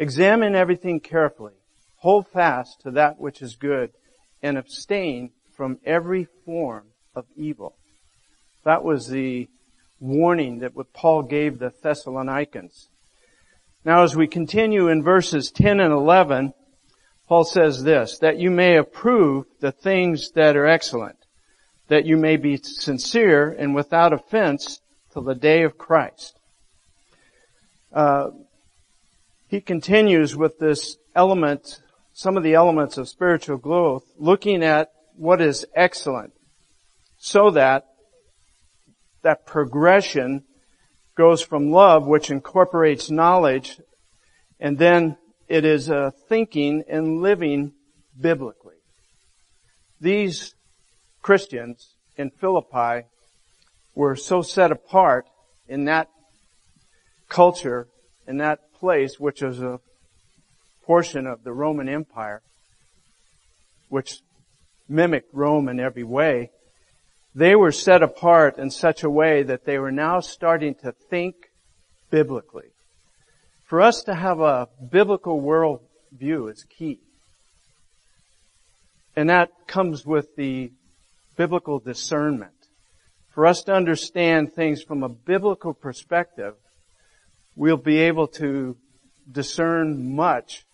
examine 0.00 0.56
everything 0.56 0.98
carefully, 0.98 1.52
hold 1.98 2.26
fast 2.26 2.80
to 2.80 2.90
that 2.90 3.20
which 3.20 3.40
is 3.40 3.54
good, 3.54 3.92
and 4.42 4.58
abstain 4.58 5.30
from 5.54 5.78
every 5.86 6.26
form 6.44 6.86
of 7.14 7.26
evil. 7.36 7.76
That 8.64 8.82
was 8.82 9.06
the 9.06 9.48
warning 10.00 10.58
that 10.58 10.72
Paul 10.92 11.22
gave 11.22 11.60
the 11.60 11.72
Thessalonians. 11.84 12.88
Now 13.84 14.02
as 14.02 14.16
we 14.16 14.26
continue 14.26 14.88
in 14.88 15.04
verses 15.04 15.52
10 15.52 15.78
and 15.78 15.92
11, 15.92 16.52
Paul 17.28 17.44
says 17.44 17.84
this, 17.84 18.18
that 18.18 18.40
you 18.40 18.50
may 18.50 18.76
approve 18.76 19.44
the 19.60 19.70
things 19.70 20.32
that 20.32 20.56
are 20.56 20.66
excellent, 20.66 21.19
that 21.90 22.06
you 22.06 22.16
may 22.16 22.36
be 22.36 22.56
sincere 22.56 23.50
and 23.50 23.74
without 23.74 24.12
offense 24.12 24.80
till 25.12 25.22
the 25.22 25.34
day 25.34 25.64
of 25.64 25.76
Christ. 25.76 26.38
Uh, 27.92 28.30
he 29.48 29.60
continues 29.60 30.36
with 30.36 30.60
this 30.60 30.96
element, 31.16 31.82
some 32.12 32.36
of 32.36 32.44
the 32.44 32.54
elements 32.54 32.96
of 32.96 33.08
spiritual 33.08 33.56
growth, 33.56 34.04
looking 34.16 34.62
at 34.62 34.92
what 35.16 35.40
is 35.40 35.66
excellent 35.74 36.32
so 37.18 37.50
that 37.50 37.86
that 39.22 39.44
progression 39.44 40.44
goes 41.16 41.42
from 41.42 41.72
love, 41.72 42.06
which 42.06 42.30
incorporates 42.30 43.10
knowledge, 43.10 43.80
and 44.60 44.78
then 44.78 45.16
it 45.48 45.64
is 45.64 45.88
a 45.88 46.12
thinking 46.28 46.84
and 46.88 47.20
living 47.20 47.72
biblically. 48.18 48.76
These 50.00 50.54
Christians 51.22 51.94
in 52.16 52.30
Philippi 52.30 53.06
were 53.94 54.16
so 54.16 54.42
set 54.42 54.72
apart 54.72 55.26
in 55.68 55.84
that 55.84 56.08
culture, 57.28 57.86
in 58.26 58.38
that 58.38 58.72
place, 58.74 59.20
which 59.20 59.42
was 59.42 59.60
a 59.60 59.80
portion 60.84 61.26
of 61.26 61.44
the 61.44 61.52
Roman 61.52 61.88
Empire, 61.88 62.42
which 63.88 64.20
mimicked 64.88 65.32
Rome 65.32 65.68
in 65.68 65.78
every 65.78 66.02
way, 66.02 66.50
they 67.34 67.54
were 67.54 67.72
set 67.72 68.02
apart 68.02 68.58
in 68.58 68.70
such 68.70 69.04
a 69.04 69.10
way 69.10 69.42
that 69.44 69.64
they 69.64 69.78
were 69.78 69.92
now 69.92 70.18
starting 70.18 70.74
to 70.76 70.92
think 70.92 71.36
biblically. 72.10 72.70
For 73.64 73.80
us 73.80 74.02
to 74.04 74.14
have 74.14 74.40
a 74.40 74.68
biblical 74.90 75.40
worldview 75.40 76.50
is 76.50 76.64
key. 76.64 76.98
And 79.14 79.30
that 79.30 79.50
comes 79.68 80.04
with 80.04 80.34
the 80.34 80.72
biblical 81.40 81.78
discernment. 81.78 82.68
For 83.30 83.46
us 83.46 83.62
to 83.62 83.72
understand 83.72 84.52
things 84.52 84.82
from 84.82 85.02
a 85.02 85.08
biblical 85.08 85.72
perspective, 85.72 86.54
we'll 87.56 87.78
be 87.78 87.96
able 87.96 88.28
to 88.42 88.76
discern 89.32 90.14
much 90.14 90.66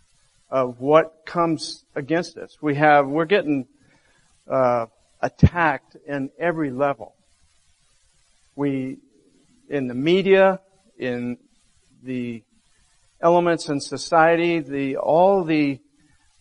of 0.50 0.80
what 0.80 1.22
comes 1.24 1.84
against 1.94 2.36
us. 2.36 2.58
We 2.60 2.74
have, 2.74 3.06
we're 3.06 3.26
getting 3.26 3.68
uh, 4.50 4.86
attacked 5.20 5.96
in 6.04 6.30
every 6.36 6.72
level. 6.72 7.14
We, 8.56 8.96
in 9.70 9.86
the 9.86 9.94
media, 9.94 10.58
in 10.98 11.38
the 12.02 12.42
elements 13.20 13.68
in 13.68 13.80
society, 13.80 14.58
the, 14.58 14.96
all 14.96 15.44
the 15.44 15.78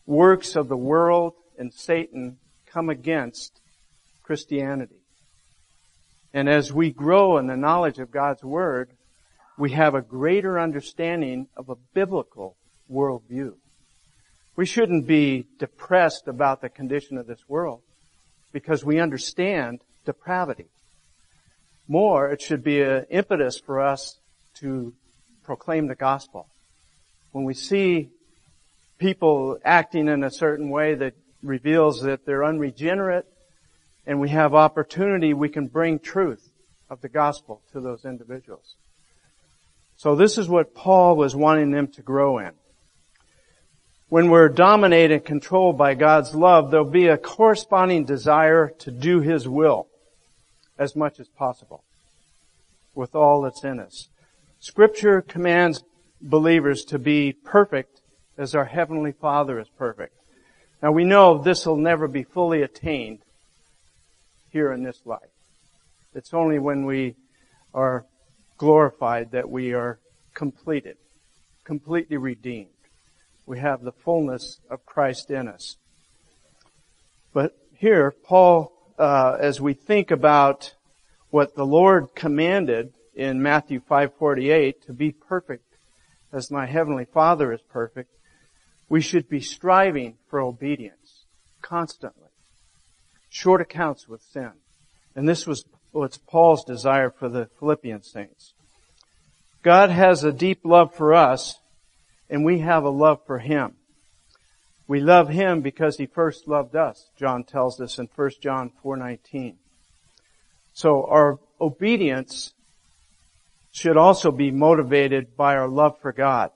works 0.08 0.56
of 0.56 0.68
the 0.68 0.78
world 0.78 1.34
and 1.60 1.72
Satan 1.72 2.40
come 2.66 2.90
against 2.90 3.62
Christianity. 4.26 5.02
And 6.34 6.50
as 6.50 6.74
we 6.74 6.92
grow 6.92 7.38
in 7.38 7.46
the 7.46 7.56
knowledge 7.56 8.00
of 8.00 8.12
God's 8.12 8.44
Word, 8.44 8.90
we 9.58 9.72
have 9.72 9.94
a 9.94 10.02
greater 10.02 10.60
understanding 10.60 11.48
of 11.56 11.70
a 11.70 11.76
biblical 11.94 12.58
worldview. 12.92 13.54
We 14.56 14.66
shouldn't 14.66 15.06
be 15.06 15.46
depressed 15.60 16.28
about 16.28 16.62
the 16.62 16.70
condition 16.70 17.18
of 17.18 17.28
this 17.28 17.48
world 17.48 17.82
because 18.52 18.84
we 18.84 19.00
understand 19.00 19.82
depravity. 20.06 20.70
More, 21.88 22.32
it 22.32 22.42
should 22.42 22.64
be 22.64 22.82
an 22.82 23.06
impetus 23.12 23.60
for 23.60 23.80
us 23.80 24.18
to 24.56 24.94
proclaim 25.44 25.88
the 25.88 25.96
gospel. 25.96 26.48
When 27.32 27.44
we 27.44 27.54
see 27.54 28.10
people 28.98 29.60
acting 29.64 30.08
in 30.08 30.24
a 30.24 30.32
certain 30.32 30.70
way 30.70 30.96
that 30.96 31.14
reveals 31.44 32.02
that 32.02 32.26
they're 32.26 32.44
unregenerate 32.44 33.26
and 34.06 34.20
we 34.20 34.30
have 34.30 34.54
opportunity, 34.54 35.34
we 35.34 35.50
can 35.50 35.68
bring 35.68 36.00
truth 36.00 36.52
of 36.90 37.02
the 37.02 37.10
gospel 37.10 37.62
to 37.72 37.82
those 37.82 38.06
individuals. 38.06 38.76
So 39.98 40.16
this 40.16 40.38
is 40.38 40.48
what 40.48 40.76
Paul 40.76 41.16
was 41.16 41.36
wanting 41.36 41.72
them 41.72 41.88
to 41.94 42.02
grow 42.02 42.38
in 42.38 42.52
when 44.16 44.30
we're 44.30 44.50
dominated 44.50 45.16
and 45.16 45.26
controlled 45.26 45.78
by 45.78 45.96
God's 45.96 46.36
love, 46.36 46.70
there'll 46.70 46.86
be 46.86 47.08
a 47.08 47.18
corresponding 47.18 48.06
desire 48.06 48.70
to 48.80 48.92
do 48.92 49.20
His 49.20 49.48
will 49.48 49.88
as 50.78 50.96
much 50.96 51.20
as 51.20 51.28
possible 51.28 51.84
with 52.94 53.16
all 53.16 53.42
that's 53.42 53.64
in 53.64 53.80
us. 53.80 54.10
Scripture 54.60 55.22
commands 55.22 55.84
believers 56.22 56.86
to 56.86 57.00
be 57.00 57.34
perfect 57.34 58.02
as 58.38 58.54
our 58.54 58.66
Heavenly 58.66 59.12
Father 59.12 59.60
is 59.60 59.68
perfect. 59.78 60.16
Now 60.82 60.92
we 60.92 61.04
know 61.04 61.38
this 61.38 61.66
will 61.66 61.78
never 61.78 62.08
be 62.08 62.24
fully 62.24 62.62
attained 62.62 63.20
here 64.56 64.72
in 64.72 64.84
this 64.84 65.02
life. 65.06 65.36
It's 66.14 66.34
only 66.34 66.60
when 66.60 66.86
we 66.86 67.16
are 67.74 68.06
glorified 68.58 69.32
that 69.32 69.50
we 69.50 69.74
are 69.74 70.00
completed, 70.34 70.96
completely 71.66 72.16
redeemed. 72.16 72.70
We 73.46 73.60
have 73.60 73.82
the 73.82 73.92
fullness 73.92 74.62
of 74.70 74.86
Christ 74.86 75.30
in 75.30 75.50
us. 75.50 75.76
But 77.34 77.52
here, 77.74 78.12
Paul, 78.24 78.72
uh, 78.98 79.36
as 79.42 79.60
we 79.60 79.74
think 79.74 80.10
about 80.10 80.74
what 81.32 81.56
the 81.56 81.66
Lord 81.66 82.16
commanded 82.16 82.94
in 83.14 83.44
Matthew 83.44 83.82
5:48 83.82 84.82
to 84.84 84.94
be 84.94 85.12
perfect 85.12 85.66
as 86.32 86.50
my 86.50 86.66
heavenly 86.66 87.04
Father 87.04 87.52
is 87.52 87.62
perfect, 87.64 88.10
we 88.88 89.02
should 89.02 89.28
be 89.28 89.42
striving 89.42 90.18
for 90.30 90.40
obedience 90.40 91.26
constantly. 91.62 92.25
Short 93.36 93.60
accounts 93.60 94.08
with 94.08 94.22
sin. 94.22 94.54
And 95.14 95.28
this 95.28 95.46
was 95.46 95.66
what's 95.92 96.18
Paul's 96.18 96.64
desire 96.64 97.10
for 97.10 97.28
the 97.28 97.50
Philippian 97.60 98.02
saints. 98.02 98.54
God 99.62 99.90
has 99.90 100.24
a 100.24 100.32
deep 100.32 100.62
love 100.64 100.96
for 100.96 101.14
us 101.14 101.60
and 102.30 102.46
we 102.46 102.60
have 102.60 102.86
a 102.86 102.90
love 102.90 103.20
for 103.28 103.40
Him. 103.40 103.74
We 104.88 105.02
love 105.02 105.28
Him 105.28 105.60
because 105.60 105.98
He 105.98 106.06
first 106.06 106.48
loved 106.48 106.78
us, 106.78 107.10
John 107.20 107.44
tells 107.44 107.82
us 107.82 108.00
in 108.00 108.08
1 108.16 108.32
John 108.42 108.72
4.19. 108.82 109.56
So 110.72 111.06
our 111.06 111.38
obedience 111.60 112.54
should 113.74 113.98
also 113.98 114.32
be 114.32 114.50
motivated 114.50 115.36
by 115.36 115.58
our 115.58 115.68
love 115.68 116.00
for 116.02 116.14
God. 116.14 116.52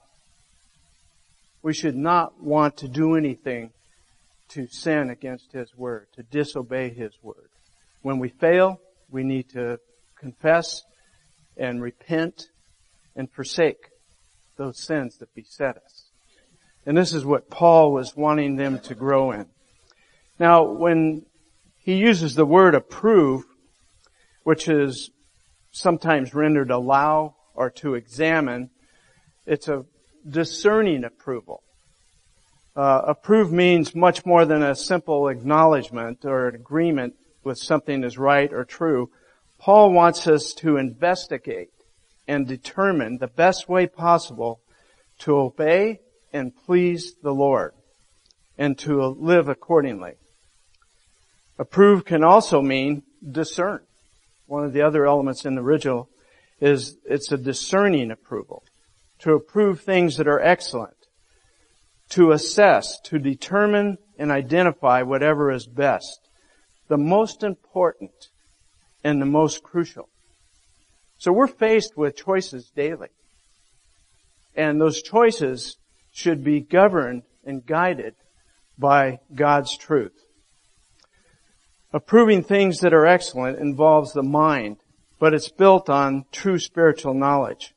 We 1.61 1.73
should 1.73 1.97
not 1.97 2.41
want 2.41 2.77
to 2.77 2.87
do 2.87 3.15
anything 3.15 3.71
to 4.49 4.67
sin 4.67 5.09
against 5.09 5.51
His 5.51 5.75
Word, 5.75 6.07
to 6.15 6.23
disobey 6.23 6.89
His 6.89 7.13
Word. 7.21 7.49
When 8.01 8.19
we 8.19 8.29
fail, 8.29 8.79
we 9.09 9.23
need 9.23 9.49
to 9.49 9.79
confess 10.17 10.83
and 11.57 11.81
repent 11.81 12.47
and 13.15 13.31
forsake 13.31 13.89
those 14.57 14.79
sins 14.79 15.17
that 15.17 15.33
beset 15.33 15.77
us. 15.77 16.05
And 16.85 16.95
this 16.97 17.13
is 17.13 17.25
what 17.25 17.49
Paul 17.49 17.91
was 17.91 18.15
wanting 18.15 18.55
them 18.55 18.79
to 18.79 18.95
grow 18.95 19.31
in. 19.31 19.47
Now, 20.39 20.63
when 20.63 21.25
he 21.79 21.95
uses 21.95 22.35
the 22.35 22.45
word 22.45 22.75
approve, 22.75 23.43
which 24.43 24.67
is 24.67 25.09
sometimes 25.71 26.33
rendered 26.33 26.71
allow 26.71 27.35
or 27.53 27.69
to 27.69 27.95
examine, 27.95 28.69
it's 29.45 29.67
a 29.67 29.85
discerning 30.27 31.03
approval. 31.03 31.63
Uh, 32.79 33.01
approve 33.07 33.51
means 33.51 33.93
much 33.93 34.25
more 34.25 34.45
than 34.45 34.63
a 34.63 34.73
simple 34.73 35.27
acknowledgement 35.27 36.23
or 36.23 36.47
an 36.47 36.55
agreement 36.55 37.13
with 37.43 37.57
something 37.57 38.05
is 38.05 38.17
right 38.17 38.53
or 38.53 38.63
true. 38.63 39.09
Paul 39.57 39.91
wants 39.91 40.27
us 40.27 40.53
to 40.53 40.77
investigate 40.77 41.71
and 42.25 42.47
determine 42.47 43.17
the 43.17 43.27
best 43.27 43.67
way 43.67 43.85
possible 43.85 44.61
to 45.17 45.35
obey 45.35 45.99
and 46.31 46.55
please 46.55 47.15
the 47.21 47.33
Lord 47.33 47.73
and 48.57 48.77
to 48.77 49.07
live 49.07 49.49
accordingly. 49.49 50.13
Approve 51.57 52.05
can 52.05 52.23
also 52.23 52.61
mean 52.61 53.03
discern. 53.29 53.81
One 54.45 54.63
of 54.63 54.71
the 54.71 54.83
other 54.83 55.05
elements 55.05 55.43
in 55.43 55.55
the 55.55 55.61
original 55.61 56.07
is 56.61 56.95
it's 57.03 57.29
a 57.29 57.37
discerning 57.37 58.09
approval. 58.09 58.63
To 59.23 59.33
approve 59.33 59.81
things 59.81 60.15
that 60.15 60.29
are 60.29 60.39
excellent. 60.39 60.95
To 62.09 62.31
assess, 62.31 62.99
to 63.05 63.19
determine 63.19 63.97
and 64.17 64.31
identify 64.31 65.03
whatever 65.03 65.51
is 65.51 65.65
best. 65.67 66.19
The 66.87 66.97
most 66.97 67.43
important 67.43 68.29
and 69.03 69.21
the 69.21 69.25
most 69.25 69.63
crucial. 69.63 70.09
So 71.17 71.31
we're 71.31 71.47
faced 71.47 71.97
with 71.97 72.15
choices 72.15 72.71
daily. 72.75 73.09
And 74.55 74.81
those 74.81 75.01
choices 75.01 75.77
should 76.11 76.43
be 76.43 76.61
governed 76.61 77.23
and 77.45 77.65
guided 77.65 78.15
by 78.77 79.19
God's 79.33 79.77
truth. 79.77 80.13
Approving 81.91 82.43
things 82.43 82.79
that 82.79 82.93
are 82.93 83.05
excellent 83.05 83.59
involves 83.59 84.13
the 84.13 84.23
mind, 84.23 84.77
but 85.19 85.33
it's 85.33 85.49
built 85.49 85.89
on 85.89 86.25
true 86.31 86.59
spiritual 86.59 87.13
knowledge. 87.13 87.73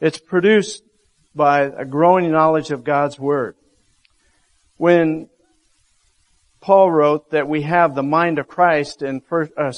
It's 0.00 0.18
produced 0.18 0.82
by 1.34 1.62
a 1.62 1.84
growing 1.84 2.30
knowledge 2.30 2.70
of 2.70 2.84
God's 2.84 3.18
Word. 3.18 3.56
When 4.76 5.28
Paul 6.60 6.90
wrote 6.90 7.30
that 7.30 7.48
we 7.48 7.62
have 7.62 7.94
the 7.94 8.02
mind 8.02 8.38
of 8.38 8.48
Christ 8.48 9.02
in 9.02 9.20
1 9.28 9.50
uh, 9.56 9.72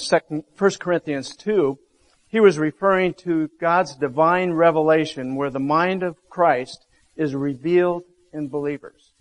Corinthians 0.79 1.35
2, 1.37 1.79
he 2.29 2.41
was 2.41 2.59
referring 2.59 3.15
to 3.15 3.49
God's 3.61 3.97
divine 3.97 4.53
revelation 4.53 5.37
where 5.37 5.51
the 5.51 5.59
mind 5.59 6.03
of 6.03 6.17
Christ 6.29 6.87
is 7.17 7.35
revealed 7.35 8.03
in 8.33 8.49
believers 8.49 9.13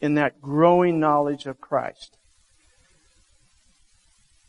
in 0.00 0.14
that 0.14 0.40
growing 0.40 1.00
knowledge 1.00 1.46
of 1.46 1.60
Christ. 1.60 2.16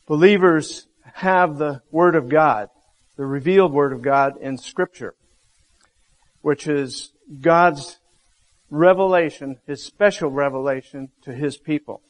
Believers 0.05 0.87
have 1.13 1.57
the 1.57 1.81
Word 1.91 2.15
of 2.15 2.29
God, 2.29 2.69
the 3.15 3.25
revealed 3.25 3.73
Word 3.73 3.93
of 3.93 4.01
God 4.01 4.33
in 4.39 4.57
Scripture, 4.57 5.15
which 6.47 6.65
is 6.65 7.11
God's 7.41 7.97
revelation, 8.69 9.57
His 9.67 9.83
special 9.83 10.31
revelation 10.31 11.09
to 11.23 11.33
His 11.33 11.57
people. 11.57 12.01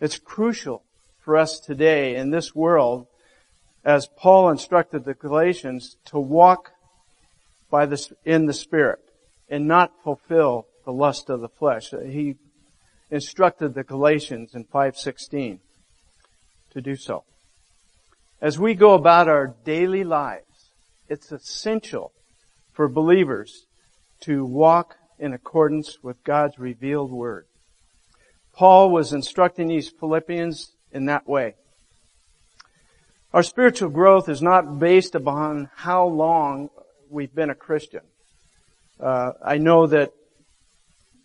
It's 0.00 0.20
crucial 0.20 0.84
for 1.18 1.36
us 1.36 1.58
today 1.58 2.14
in 2.14 2.30
this 2.30 2.54
world 2.54 3.08
as 3.84 4.06
Paul 4.16 4.50
instructed 4.50 5.04
the 5.04 5.14
Galatians 5.14 5.96
to 6.04 6.20
walk 6.20 6.70
by 7.72 7.86
the, 7.86 8.00
in 8.24 8.46
the 8.46 8.52
Spirit 8.52 9.00
and 9.48 9.66
not 9.66 10.00
fulfill 10.04 10.68
the 10.84 10.92
lust 10.92 11.28
of 11.28 11.40
the 11.40 11.48
flesh. 11.48 11.90
He 11.90 12.36
instructed 13.10 13.74
the 13.74 13.82
Galatians 13.82 14.54
in 14.54 14.62
516 14.62 15.58
to 16.70 16.80
do 16.80 16.94
so. 16.94 17.24
As 18.40 18.60
we 18.60 18.74
go 18.74 18.94
about 18.94 19.26
our 19.26 19.56
daily 19.64 20.04
lives, 20.04 20.70
it's 21.08 21.32
essential 21.32 22.12
for 22.72 22.88
believers 22.88 23.66
to 24.20 24.44
walk 24.44 24.96
in 25.18 25.32
accordance 25.32 25.98
with 26.02 26.22
God's 26.24 26.58
revealed 26.58 27.10
word. 27.10 27.46
Paul 28.52 28.90
was 28.90 29.12
instructing 29.12 29.68
these 29.68 29.88
Philippians 29.88 30.72
in 30.92 31.06
that 31.06 31.28
way. 31.28 31.54
Our 33.32 33.42
spiritual 33.42 33.90
growth 33.90 34.28
is 34.28 34.42
not 34.42 34.78
based 34.78 35.14
upon 35.14 35.70
how 35.76 36.06
long 36.06 36.70
we've 37.08 37.34
been 37.34 37.50
a 37.50 37.54
Christian. 37.54 38.00
Uh, 38.98 39.32
I 39.44 39.58
know 39.58 39.86
that 39.86 40.12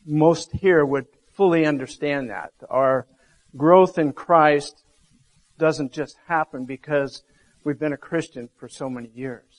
most 0.05 0.51
here 0.51 0.85
would 0.85 1.07
fully 1.33 1.65
understand 1.65 2.29
that. 2.29 2.51
Our 2.69 3.07
growth 3.57 3.97
in 3.97 4.13
Christ 4.13 4.83
doesn't 5.57 5.93
just 5.93 6.15
happen 6.27 6.65
because 6.65 7.23
we've 7.63 7.79
been 7.79 7.93
a 7.93 7.97
Christian 7.97 8.49
for 8.57 8.69
so 8.69 8.89
many 8.89 9.09
years. 9.15 9.54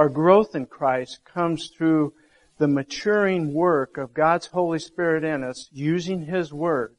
Our 0.00 0.08
growth 0.08 0.56
in 0.56 0.64
Christ 0.64 1.26
comes 1.26 1.68
through 1.76 2.14
the 2.56 2.66
maturing 2.66 3.52
work 3.52 3.98
of 3.98 4.14
God's 4.14 4.46
Holy 4.46 4.78
Spirit 4.78 5.24
in 5.24 5.44
us, 5.44 5.68
using 5.72 6.24
His 6.24 6.54
Word 6.54 6.96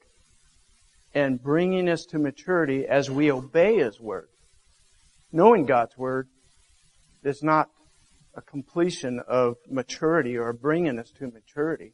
and 1.11 1.41
bringing 1.41 1.89
us 1.89 2.05
to 2.11 2.19
maturity 2.19 2.85
as 2.85 3.09
we 3.09 3.31
obey 3.31 3.77
His 3.77 3.99
Word. 3.99 4.27
Knowing 5.31 5.65
God's 5.65 5.97
Word 5.97 6.27
is 7.23 7.41
not 7.41 7.69
a 8.35 8.41
completion 8.43 9.19
of 9.27 9.55
maturity 9.67 10.37
or 10.37 10.53
bringing 10.53 10.99
us 10.99 11.09
to 11.17 11.25
maturity. 11.25 11.93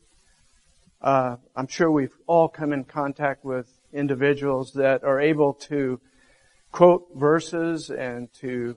Uh, 1.02 1.38
I'm 1.56 1.68
sure 1.68 1.90
we've 1.90 2.18
all 2.28 2.50
come 2.50 2.74
in 2.74 2.84
contact 2.84 3.46
with 3.46 3.70
individuals 3.94 4.74
that 4.74 5.06
are 5.06 5.22
able 5.22 5.54
to 5.70 6.02
quote 6.74 7.06
verses 7.16 7.90
and 7.90 8.28
to 8.42 8.76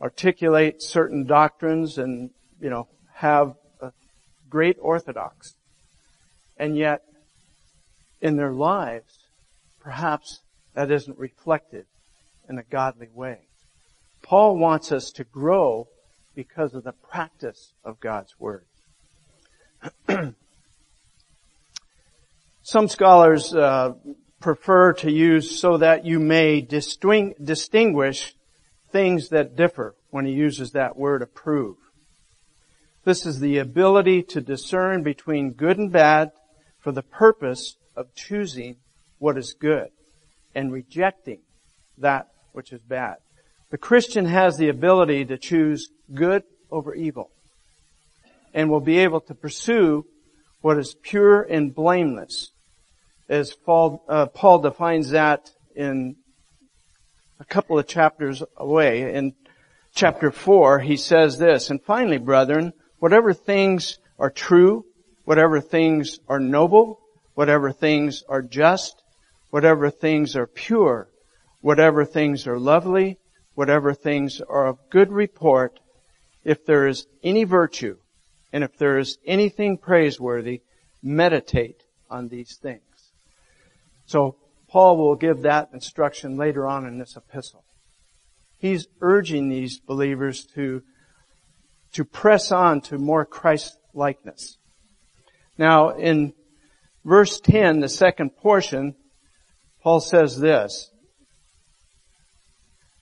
articulate 0.00 0.82
certain 0.82 1.24
doctrines 1.24 1.98
and, 1.98 2.30
you 2.60 2.70
know, 2.70 2.88
have 3.14 3.54
a 3.80 3.92
great 4.48 4.76
orthodox. 4.80 5.54
And 6.56 6.76
yet, 6.76 7.02
in 8.20 8.36
their 8.36 8.52
lives, 8.52 9.18
perhaps 9.80 10.40
that 10.74 10.90
isn't 10.90 11.18
reflected 11.18 11.86
in 12.48 12.58
a 12.58 12.62
godly 12.62 13.08
way. 13.12 13.40
Paul 14.22 14.56
wants 14.56 14.90
us 14.92 15.10
to 15.12 15.24
grow 15.24 15.88
because 16.34 16.74
of 16.74 16.84
the 16.84 16.92
practice 16.92 17.72
of 17.84 18.00
God's 18.00 18.34
Word. 18.38 18.64
Some 22.62 22.88
scholars 22.88 23.54
uh, 23.54 23.92
prefer 24.40 24.94
to 24.94 25.10
use 25.10 25.60
so 25.60 25.76
that 25.78 26.04
you 26.04 26.18
may 26.18 26.60
distinguish 26.60 28.34
things 28.94 29.30
that 29.30 29.56
differ 29.56 29.92
when 30.10 30.24
he 30.24 30.30
uses 30.30 30.70
that 30.70 30.96
word 30.96 31.20
approve. 31.20 31.76
This 33.04 33.26
is 33.26 33.40
the 33.40 33.58
ability 33.58 34.22
to 34.22 34.40
discern 34.40 35.02
between 35.02 35.50
good 35.50 35.78
and 35.78 35.90
bad 35.90 36.30
for 36.78 36.92
the 36.92 37.02
purpose 37.02 37.74
of 37.96 38.14
choosing 38.14 38.76
what 39.18 39.36
is 39.36 39.52
good 39.52 39.88
and 40.54 40.72
rejecting 40.72 41.40
that 41.98 42.28
which 42.52 42.72
is 42.72 42.80
bad. 42.82 43.16
The 43.70 43.78
Christian 43.78 44.26
has 44.26 44.58
the 44.58 44.68
ability 44.68 45.24
to 45.24 45.38
choose 45.38 45.88
good 46.14 46.44
over 46.70 46.94
evil 46.94 47.32
and 48.54 48.70
will 48.70 48.78
be 48.78 48.98
able 48.98 49.22
to 49.22 49.34
pursue 49.34 50.06
what 50.60 50.78
is 50.78 50.94
pure 51.02 51.42
and 51.42 51.74
blameless 51.74 52.52
as 53.28 53.54
Paul, 53.54 54.04
uh, 54.08 54.26
Paul 54.26 54.60
defines 54.60 55.10
that 55.10 55.50
in 55.74 56.14
a 57.40 57.44
couple 57.44 57.78
of 57.78 57.86
chapters 57.86 58.42
away. 58.56 59.14
In 59.14 59.34
chapter 59.94 60.30
4, 60.30 60.80
he 60.80 60.96
says 60.96 61.38
this, 61.38 61.70
And 61.70 61.82
finally, 61.82 62.18
brethren, 62.18 62.72
whatever 62.98 63.32
things 63.32 63.98
are 64.18 64.30
true, 64.30 64.84
whatever 65.24 65.60
things 65.60 66.20
are 66.28 66.40
noble, 66.40 67.00
whatever 67.34 67.72
things 67.72 68.22
are 68.28 68.42
just, 68.42 69.02
whatever 69.50 69.90
things 69.90 70.36
are 70.36 70.46
pure, 70.46 71.08
whatever 71.60 72.04
things 72.04 72.46
are 72.46 72.58
lovely, 72.58 73.18
whatever 73.54 73.94
things 73.94 74.40
are 74.40 74.66
of 74.66 74.78
good 74.90 75.10
report, 75.12 75.78
if 76.44 76.64
there 76.66 76.86
is 76.86 77.06
any 77.22 77.44
virtue, 77.44 77.96
and 78.52 78.62
if 78.62 78.76
there 78.76 78.98
is 78.98 79.18
anything 79.26 79.78
praiseworthy, 79.78 80.60
meditate 81.02 81.82
on 82.10 82.28
these 82.28 82.56
things. 82.56 82.82
So 84.06 84.36
Paul 84.74 84.96
will 84.96 85.14
give 85.14 85.42
that 85.42 85.68
instruction 85.72 86.36
later 86.36 86.66
on 86.66 86.84
in 86.84 86.98
this 86.98 87.16
epistle. 87.16 87.62
He's 88.58 88.88
urging 89.00 89.48
these 89.48 89.78
believers 89.78 90.44
to, 90.56 90.82
to 91.92 92.04
press 92.04 92.50
on 92.50 92.80
to 92.80 92.98
more 92.98 93.24
Christ 93.24 93.78
likeness. 93.94 94.58
Now 95.56 95.90
in 95.90 96.32
verse 97.04 97.38
10, 97.38 97.78
the 97.78 97.88
second 97.88 98.30
portion, 98.30 98.96
Paul 99.80 100.00
says 100.00 100.40
this, 100.40 100.90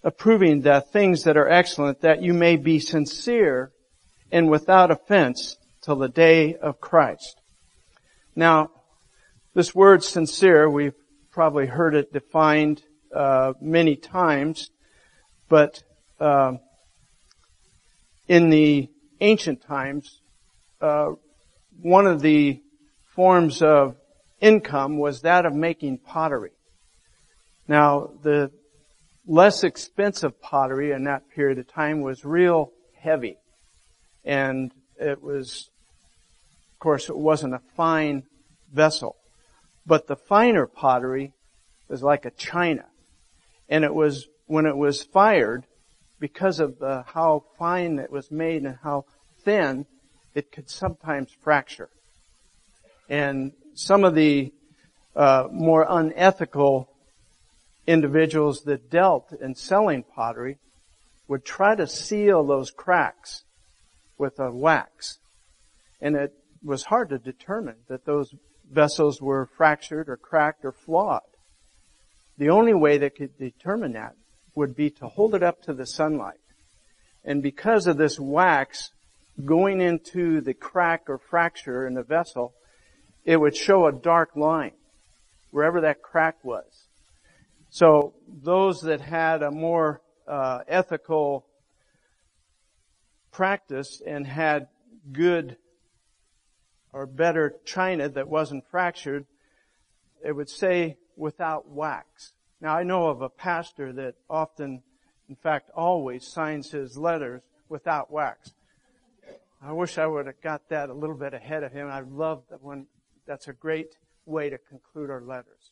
approving 0.04 0.60
the 0.60 0.82
things 0.82 1.24
that 1.24 1.38
are 1.38 1.48
excellent, 1.48 2.02
that 2.02 2.22
you 2.22 2.34
may 2.34 2.56
be 2.56 2.80
sincere 2.80 3.72
and 4.30 4.50
without 4.50 4.90
offense 4.90 5.56
till 5.80 5.96
the 5.96 6.10
day 6.10 6.54
of 6.54 6.82
Christ. 6.82 7.40
Now, 8.36 8.68
this 9.54 9.74
word 9.74 10.04
sincere, 10.04 10.68
we've 10.68 10.92
probably 11.32 11.66
heard 11.66 11.94
it 11.94 12.12
defined 12.12 12.82
uh, 13.14 13.54
many 13.60 13.96
times, 13.96 14.70
but 15.48 15.82
uh, 16.20 16.52
in 18.28 18.50
the 18.50 18.88
ancient 19.20 19.62
times, 19.62 20.20
uh, 20.80 21.12
one 21.80 22.06
of 22.06 22.20
the 22.20 22.60
forms 23.14 23.62
of 23.62 23.96
income 24.40 24.98
was 24.98 25.22
that 25.22 25.46
of 25.46 25.54
making 25.54 25.98
pottery. 25.98 26.52
Now, 27.66 28.10
the 28.22 28.50
less 29.26 29.64
expensive 29.64 30.40
pottery 30.40 30.92
in 30.92 31.04
that 31.04 31.28
period 31.34 31.58
of 31.58 31.68
time 31.68 32.02
was 32.02 32.24
real 32.24 32.72
heavy, 33.00 33.36
and 34.24 34.72
it 34.98 35.22
was 35.22 35.70
of 36.72 36.78
course, 36.78 37.08
it 37.08 37.16
wasn't 37.16 37.54
a 37.54 37.60
fine 37.76 38.24
vessel. 38.72 39.16
But 39.86 40.06
the 40.06 40.16
finer 40.16 40.66
pottery 40.66 41.32
was 41.88 42.02
like 42.02 42.24
a 42.24 42.30
china. 42.30 42.84
And 43.68 43.84
it 43.84 43.94
was, 43.94 44.26
when 44.46 44.66
it 44.66 44.76
was 44.76 45.02
fired, 45.02 45.64
because 46.20 46.60
of 46.60 46.78
the, 46.78 47.04
how 47.06 47.44
fine 47.58 47.98
it 47.98 48.10
was 48.10 48.30
made 48.30 48.62
and 48.62 48.78
how 48.82 49.04
thin, 49.44 49.86
it 50.34 50.52
could 50.52 50.70
sometimes 50.70 51.30
fracture. 51.42 51.90
And 53.08 53.52
some 53.74 54.04
of 54.04 54.14
the 54.14 54.52
uh, 55.14 55.48
more 55.50 55.84
unethical 55.88 56.88
individuals 57.86 58.62
that 58.62 58.90
dealt 58.90 59.32
in 59.40 59.54
selling 59.54 60.04
pottery 60.04 60.58
would 61.28 61.44
try 61.44 61.74
to 61.74 61.86
seal 61.86 62.44
those 62.44 62.70
cracks 62.70 63.42
with 64.16 64.38
a 64.38 64.50
wax. 64.50 65.18
And 66.00 66.16
it 66.16 66.32
was 66.62 66.84
hard 66.84 67.08
to 67.10 67.18
determine 67.18 67.76
that 67.88 68.04
those 68.04 68.34
vessels 68.72 69.20
were 69.20 69.48
fractured 69.56 70.08
or 70.08 70.16
cracked 70.16 70.64
or 70.64 70.72
flawed. 70.72 71.20
The 72.38 72.50
only 72.50 72.74
way 72.74 72.98
they 72.98 73.10
could 73.10 73.38
determine 73.38 73.92
that 73.92 74.14
would 74.54 74.74
be 74.74 74.90
to 74.90 75.08
hold 75.08 75.34
it 75.34 75.42
up 75.42 75.62
to 75.62 75.74
the 75.74 75.86
sunlight. 75.86 76.40
And 77.24 77.42
because 77.42 77.86
of 77.86 77.96
this 77.96 78.18
wax 78.18 78.90
going 79.44 79.80
into 79.80 80.40
the 80.40 80.54
crack 80.54 81.04
or 81.08 81.18
fracture 81.18 81.86
in 81.86 81.94
the 81.94 82.02
vessel, 82.02 82.54
it 83.24 83.36
would 83.36 83.56
show 83.56 83.86
a 83.86 83.92
dark 83.92 84.34
line 84.36 84.72
wherever 85.50 85.82
that 85.82 86.02
crack 86.02 86.36
was. 86.42 86.64
So 87.70 88.14
those 88.28 88.80
that 88.82 89.00
had 89.00 89.42
a 89.42 89.50
more 89.50 90.00
uh, 90.26 90.60
ethical 90.68 91.46
practice 93.32 94.02
and 94.06 94.26
had 94.26 94.68
good 95.10 95.56
or 96.92 97.06
better 97.06 97.54
china 97.64 98.08
that 98.08 98.28
wasn't 98.28 98.64
fractured, 98.70 99.26
it 100.24 100.32
would 100.32 100.48
say 100.48 100.96
without 101.16 101.68
wax. 101.68 102.32
Now 102.60 102.76
I 102.76 102.82
know 102.82 103.08
of 103.08 103.22
a 103.22 103.28
pastor 103.28 103.92
that 103.94 104.14
often, 104.28 104.82
in 105.28 105.36
fact 105.36 105.70
always 105.74 106.26
signs 106.26 106.70
his 106.70 106.96
letters 106.96 107.42
without 107.68 108.10
wax. 108.10 108.52
I 109.64 109.72
wish 109.72 109.96
I 109.96 110.06
would 110.06 110.26
have 110.26 110.40
got 110.42 110.68
that 110.70 110.90
a 110.90 110.94
little 110.94 111.16
bit 111.16 111.34
ahead 111.34 111.62
of 111.62 111.72
him. 111.72 111.88
I 111.88 112.00
love 112.00 112.42
that 112.50 112.62
when 112.62 112.86
that's 113.26 113.48
a 113.48 113.52
great 113.52 113.96
way 114.26 114.50
to 114.50 114.58
conclude 114.58 115.08
our 115.10 115.22
letters. 115.22 115.70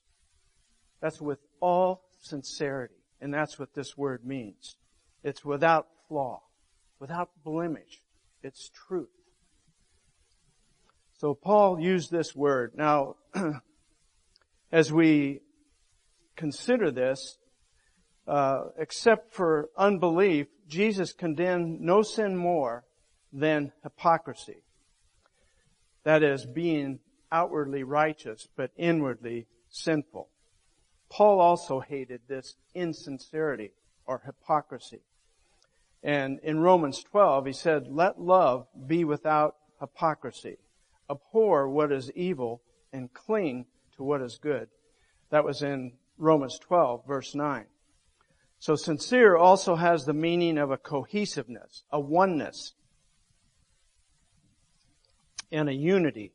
That's 1.00 1.20
with 1.20 1.40
all 1.60 2.02
sincerity. 2.20 2.94
And 3.20 3.34
that's 3.34 3.58
what 3.58 3.74
this 3.74 3.96
word 3.96 4.24
means. 4.24 4.76
It's 5.22 5.44
without 5.44 5.88
flaw, 6.08 6.42
without 6.98 7.30
blemish. 7.44 8.00
It's 8.42 8.70
truth. 8.70 9.08
So 11.20 11.34
Paul 11.34 11.78
used 11.78 12.10
this 12.10 12.34
word. 12.34 12.72
Now, 12.74 13.16
as 14.72 14.90
we 14.90 15.42
consider 16.34 16.90
this, 16.90 17.36
uh, 18.26 18.68
except 18.78 19.34
for 19.34 19.68
unbelief, 19.76 20.46
Jesus 20.66 21.12
condemned 21.12 21.78
no 21.82 22.00
sin 22.00 22.38
more 22.38 22.84
than 23.34 23.70
hypocrisy. 23.82 24.62
That 26.04 26.22
is, 26.22 26.46
being 26.46 27.00
outwardly 27.30 27.82
righteous, 27.82 28.48
but 28.56 28.70
inwardly 28.78 29.46
sinful. 29.68 30.30
Paul 31.10 31.38
also 31.38 31.80
hated 31.80 32.22
this 32.28 32.56
insincerity 32.74 33.72
or 34.06 34.22
hypocrisy. 34.24 35.02
And 36.02 36.40
in 36.42 36.60
Romans 36.60 37.02
12, 37.02 37.44
he 37.44 37.52
said, 37.52 37.88
let 37.90 38.18
love 38.18 38.68
be 38.86 39.04
without 39.04 39.56
hypocrisy 39.80 40.56
abhor 41.10 41.68
what 41.68 41.92
is 41.92 42.10
evil 42.14 42.62
and 42.92 43.12
cling 43.12 43.66
to 43.96 44.02
what 44.04 44.22
is 44.22 44.38
good. 44.40 44.68
That 45.30 45.44
was 45.44 45.62
in 45.62 45.92
Romans 46.18 46.58
12 46.58 47.06
verse 47.06 47.34
9. 47.34 47.66
So 48.58 48.76
sincere 48.76 49.36
also 49.36 49.74
has 49.74 50.04
the 50.04 50.12
meaning 50.12 50.58
of 50.58 50.70
a 50.70 50.76
cohesiveness, 50.76 51.82
a 51.90 51.98
oneness, 51.98 52.74
and 55.50 55.68
a 55.68 55.74
unity. 55.74 56.32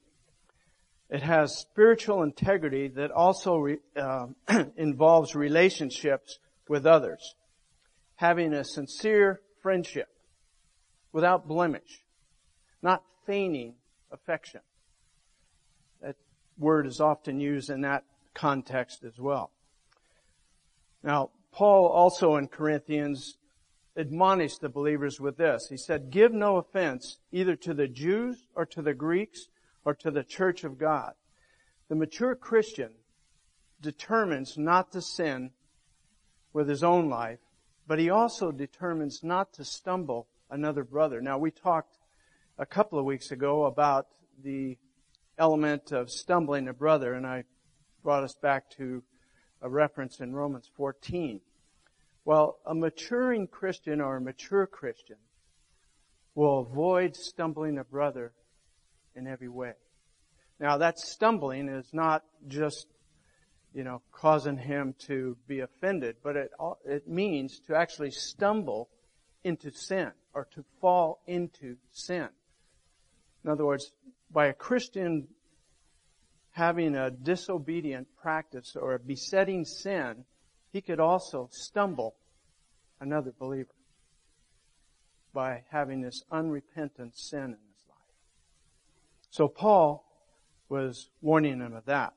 It 1.10 1.22
has 1.22 1.56
spiritual 1.56 2.24
integrity 2.24 2.88
that 2.90 3.12
also 3.12 3.58
re, 3.58 3.78
uh, 3.96 4.28
involves 4.76 5.36
relationships 5.36 6.40
with 6.68 6.88
others. 6.88 7.36
Having 8.16 8.54
a 8.54 8.64
sincere 8.64 9.42
friendship 9.62 10.08
without 11.12 11.48
blemish, 11.48 12.04
not 12.82 13.04
feigning 13.28 13.76
affection. 14.16 14.62
That 16.02 16.16
word 16.58 16.88
is 16.88 17.00
often 17.00 17.40
used 17.40 17.70
in 17.70 17.82
that 17.82 18.04
context 18.34 19.04
as 19.04 19.20
well. 19.20 19.52
Now, 21.04 21.30
Paul 21.52 21.88
also 21.88 22.36
in 22.38 22.48
Corinthians 22.48 23.38
admonished 23.96 24.62
the 24.62 24.70
believers 24.70 25.22
with 25.22 25.38
this. 25.38 25.68
He 25.70 25.78
said, 25.78 26.10
give 26.10 26.34
no 26.34 26.58
offense 26.58 27.20
either 27.32 27.56
to 27.58 27.74
the 27.74 27.88
Jews 27.88 28.48
or 28.56 28.66
to 28.66 28.82
the 28.82 28.94
Greeks 28.94 29.48
or 29.86 29.94
to 29.96 30.12
the 30.12 30.24
church 30.24 30.64
of 30.64 30.78
God. 30.78 31.14
The 31.88 31.96
mature 31.96 32.36
Christian 32.36 32.92
determines 33.82 34.58
not 34.58 34.92
to 34.94 35.02
sin 35.02 35.52
with 36.52 36.68
his 36.68 36.84
own 36.84 37.10
life, 37.10 37.40
but 37.88 38.00
he 38.00 38.10
also 38.10 38.52
determines 38.52 39.24
not 39.24 39.54
to 39.54 39.64
stumble 39.64 40.28
another 40.50 40.84
brother. 40.84 41.22
Now 41.22 41.38
we 41.38 41.52
talked 41.52 41.98
a 42.58 42.66
couple 42.66 42.98
of 42.98 43.06
weeks 43.06 43.32
ago 43.32 43.66
about 43.66 44.08
the 44.42 44.78
element 45.38 45.92
of 45.92 46.10
stumbling 46.10 46.68
a 46.70 46.74
brother, 46.74 47.14
and 47.14 47.28
I 47.28 47.44
brought 48.02 48.24
us 48.24 48.36
back 48.42 48.70
to 48.78 49.04
a 49.62 49.70
reference 49.70 50.22
in 50.22 50.34
Romans 50.34 50.70
14. 50.78 51.42
Well, 52.24 52.60
a 52.66 52.74
maturing 52.74 53.48
Christian 53.48 54.00
or 54.00 54.18
a 54.18 54.22
mature 54.22 54.68
Christian 54.68 55.18
will 56.34 56.60
avoid 56.60 57.16
stumbling 57.16 57.78
a 57.78 57.84
brother 57.84 58.32
in 59.16 59.28
every 59.28 59.50
way. 59.50 59.74
Now 60.60 60.78
that 60.78 60.98
stumbling 60.98 61.68
is 61.68 61.90
not 61.94 62.24
just, 62.48 62.88
you 63.74 63.84
know, 63.84 64.02
causing 64.14 64.58
him 64.58 64.96
to 65.08 65.36
be 65.48 65.60
offended, 65.60 66.18
but 66.24 66.38
it, 66.38 66.52
it 66.86 67.08
means 67.08 67.60
to 67.68 67.76
actually 67.76 68.12
stumble 68.12 68.90
into 69.44 69.72
sin 69.72 70.12
or 70.34 70.48
to 70.56 70.64
fall 70.80 71.22
into 71.28 71.76
sin. 71.92 72.30
In 73.46 73.52
other 73.52 73.66
words, 73.66 73.92
by 74.32 74.48
a 74.48 74.54
Christian 74.54 75.28
having 76.50 76.96
a 76.96 77.12
disobedient 77.12 78.08
practice 78.20 78.76
or 78.76 78.96
a 78.96 79.00
besetting 79.00 79.66
sin, 79.66 80.26
he 80.72 80.82
could 80.82 81.00
also 81.00 81.48
stumble 81.52 82.16
another 83.00 83.32
believer 83.38 83.70
by 85.32 85.64
having 85.70 86.02
this 86.02 86.24
unrepentant 86.32 87.16
sin 87.16 87.44
in 87.44 87.50
his 87.52 87.86
life. 87.88 88.00
So 89.30 89.48
Paul 89.48 90.04
was 90.68 91.12
warning 91.22 91.60
him 91.60 91.76
of 91.76 91.86
that. 91.86 92.14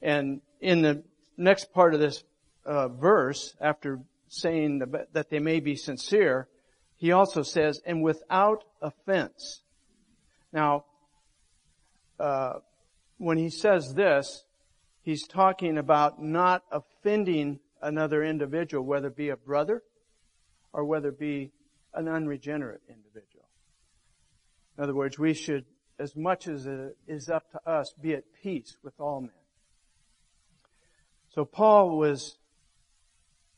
And 0.00 0.40
in 0.58 0.80
the 0.80 1.02
next 1.36 1.70
part 1.74 1.92
of 1.92 2.00
this 2.00 2.24
uh, 2.64 2.88
verse, 2.88 3.54
after 3.60 4.00
saying 4.28 4.78
that 5.12 5.28
they 5.28 5.38
may 5.38 5.60
be 5.60 5.76
sincere, 5.76 6.48
he 6.96 7.12
also 7.12 7.42
says, 7.42 7.82
and 7.84 8.02
without 8.02 8.64
offense. 8.80 9.60
Now, 10.54 10.84
uh, 12.20 12.60
when 13.18 13.38
he 13.38 13.50
says 13.50 13.92
this, 13.94 14.44
he's 15.02 15.26
talking 15.26 15.76
about 15.76 16.22
not 16.22 16.62
offending 16.70 17.58
another 17.82 18.22
individual, 18.22 18.84
whether 18.84 19.08
it 19.08 19.16
be 19.16 19.30
a 19.30 19.36
brother 19.36 19.82
or 20.72 20.84
whether 20.84 21.08
it 21.08 21.18
be 21.18 21.50
an 21.92 22.06
unregenerate 22.06 22.82
individual. 22.88 23.48
In 24.78 24.84
other 24.84 24.94
words, 24.94 25.18
we 25.18 25.34
should, 25.34 25.64
as 25.98 26.14
much 26.14 26.46
as 26.46 26.66
it 26.66 26.96
is 27.08 27.28
up 27.28 27.50
to 27.50 27.68
us, 27.68 27.92
be 28.00 28.14
at 28.14 28.22
peace 28.40 28.76
with 28.84 28.94
all 29.00 29.22
men. 29.22 29.30
So 31.30 31.44
Paul 31.44 31.98
was 31.98 32.38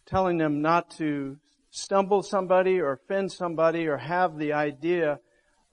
telling 0.06 0.38
them 0.38 0.62
not 0.62 0.90
to 0.92 1.36
stumble 1.68 2.22
somebody 2.22 2.80
or 2.80 2.92
offend 2.92 3.32
somebody 3.32 3.86
or 3.86 3.98
have 3.98 4.38
the 4.38 4.54
idea 4.54 5.20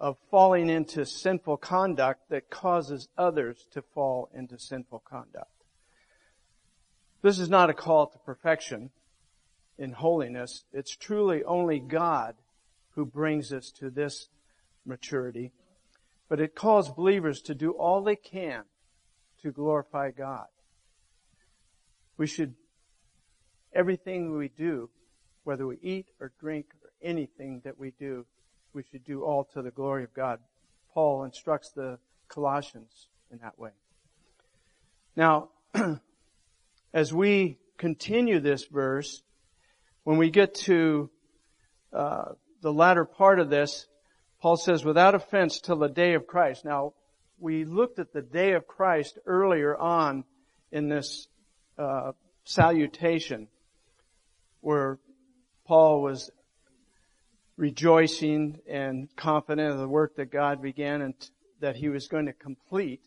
of 0.03 0.17
falling 0.29 0.69
into 0.69 1.05
sinful 1.05 1.55
conduct 1.55 2.27
that 2.27 2.49
causes 2.49 3.07
others 3.17 3.65
to 3.71 3.81
fall 3.81 4.29
into 4.33 4.59
sinful 4.59 5.01
conduct. 5.09 5.63
This 7.21 7.39
is 7.39 7.49
not 7.49 7.69
a 7.69 7.73
call 7.73 8.07
to 8.07 8.17
perfection 8.19 8.89
in 9.77 9.93
holiness. 9.93 10.65
It's 10.73 10.93
truly 10.93 11.41
only 11.45 11.79
God 11.79 12.35
who 12.95 13.05
brings 13.05 13.53
us 13.53 13.71
to 13.79 13.89
this 13.89 14.27
maturity. 14.85 15.53
But 16.27 16.41
it 16.41 16.53
calls 16.53 16.91
believers 16.91 17.41
to 17.43 17.55
do 17.55 17.71
all 17.71 18.03
they 18.03 18.17
can 18.17 18.63
to 19.41 19.53
glorify 19.53 20.11
God. 20.11 20.47
We 22.17 22.27
should, 22.27 22.55
everything 23.73 24.35
we 24.35 24.49
do, 24.49 24.89
whether 25.45 25.65
we 25.65 25.77
eat 25.81 26.07
or 26.19 26.33
drink 26.41 26.65
or 26.83 26.91
anything 27.01 27.61
that 27.63 27.79
we 27.79 27.91
do, 27.97 28.25
we 28.73 28.83
should 28.91 29.03
do 29.03 29.23
all 29.23 29.45
to 29.53 29.61
the 29.61 29.71
glory 29.71 30.03
of 30.03 30.13
God. 30.13 30.39
Paul 30.93 31.23
instructs 31.23 31.71
the 31.71 31.99
Colossians 32.27 33.07
in 33.31 33.39
that 33.39 33.57
way. 33.57 33.71
Now, 35.15 35.49
as 36.93 37.13
we 37.13 37.59
continue 37.77 38.39
this 38.39 38.65
verse, 38.65 39.21
when 40.03 40.17
we 40.17 40.29
get 40.29 40.55
to 40.55 41.09
uh, 41.91 42.33
the 42.61 42.73
latter 42.73 43.05
part 43.05 43.39
of 43.39 43.49
this, 43.49 43.87
Paul 44.41 44.57
says, 44.57 44.83
without 44.83 45.15
offense 45.15 45.59
till 45.59 45.77
the 45.77 45.87
day 45.87 46.15
of 46.15 46.27
Christ. 46.27 46.65
Now, 46.65 46.93
we 47.39 47.65
looked 47.65 47.99
at 47.99 48.13
the 48.13 48.21
day 48.21 48.53
of 48.53 48.67
Christ 48.67 49.17
earlier 49.25 49.75
on 49.77 50.23
in 50.71 50.89
this 50.89 51.27
uh, 51.77 52.11
salutation, 52.43 53.47
where 54.61 54.99
Paul 55.65 56.01
was 56.01 56.29
rejoicing 57.57 58.59
and 58.67 59.07
confident 59.15 59.71
of 59.71 59.79
the 59.79 59.87
work 59.87 60.15
that 60.15 60.31
God 60.31 60.61
began 60.61 61.01
and 61.01 61.13
that 61.59 61.75
he 61.75 61.89
was 61.89 62.07
going 62.07 62.25
to 62.25 62.33
complete 62.33 63.01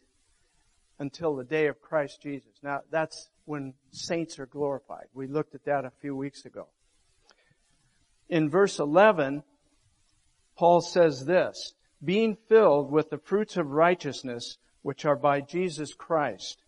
until 0.98 1.36
the 1.36 1.44
day 1.44 1.66
of 1.66 1.80
Christ 1.80 2.22
Jesus. 2.22 2.52
Now 2.62 2.80
that's 2.90 3.28
when 3.44 3.74
saints 3.90 4.38
are 4.38 4.46
glorified. 4.46 5.06
We 5.14 5.26
looked 5.26 5.54
at 5.54 5.64
that 5.64 5.84
a 5.84 5.92
few 6.00 6.16
weeks 6.16 6.44
ago. 6.44 6.68
In 8.28 8.48
verse 8.48 8.78
11, 8.78 9.42
Paul 10.56 10.80
says 10.80 11.26
this, 11.26 11.74
being 12.04 12.36
filled 12.48 12.90
with 12.90 13.10
the 13.10 13.18
fruits 13.18 13.56
of 13.56 13.70
righteousness 13.70 14.58
which 14.82 15.04
are 15.04 15.16
by 15.16 15.40
Jesus 15.40 15.94
Christ 15.94 16.62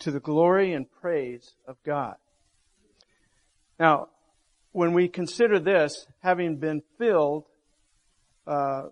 to 0.00 0.10
the 0.10 0.20
glory 0.20 0.72
and 0.72 0.90
praise 0.90 1.54
of 1.66 1.76
God. 1.84 2.16
Now, 3.78 4.08
when 4.76 4.92
we 4.92 5.08
consider 5.08 5.58
this, 5.58 6.06
having 6.22 6.56
been 6.58 6.82
filled 6.98 7.44
uh, 8.46 8.82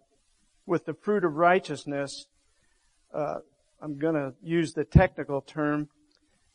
with 0.65 0.87
the 0.87 0.95
fruit 0.95 1.27
of 1.27 1.35
righteousness, 1.35 2.25
uh, 3.13 3.35
I'm 3.83 3.99
going 3.99 4.15
to 4.15 4.33
use 4.43 4.73
the 4.73 4.87
technical 4.87 5.43
term. 5.43 5.91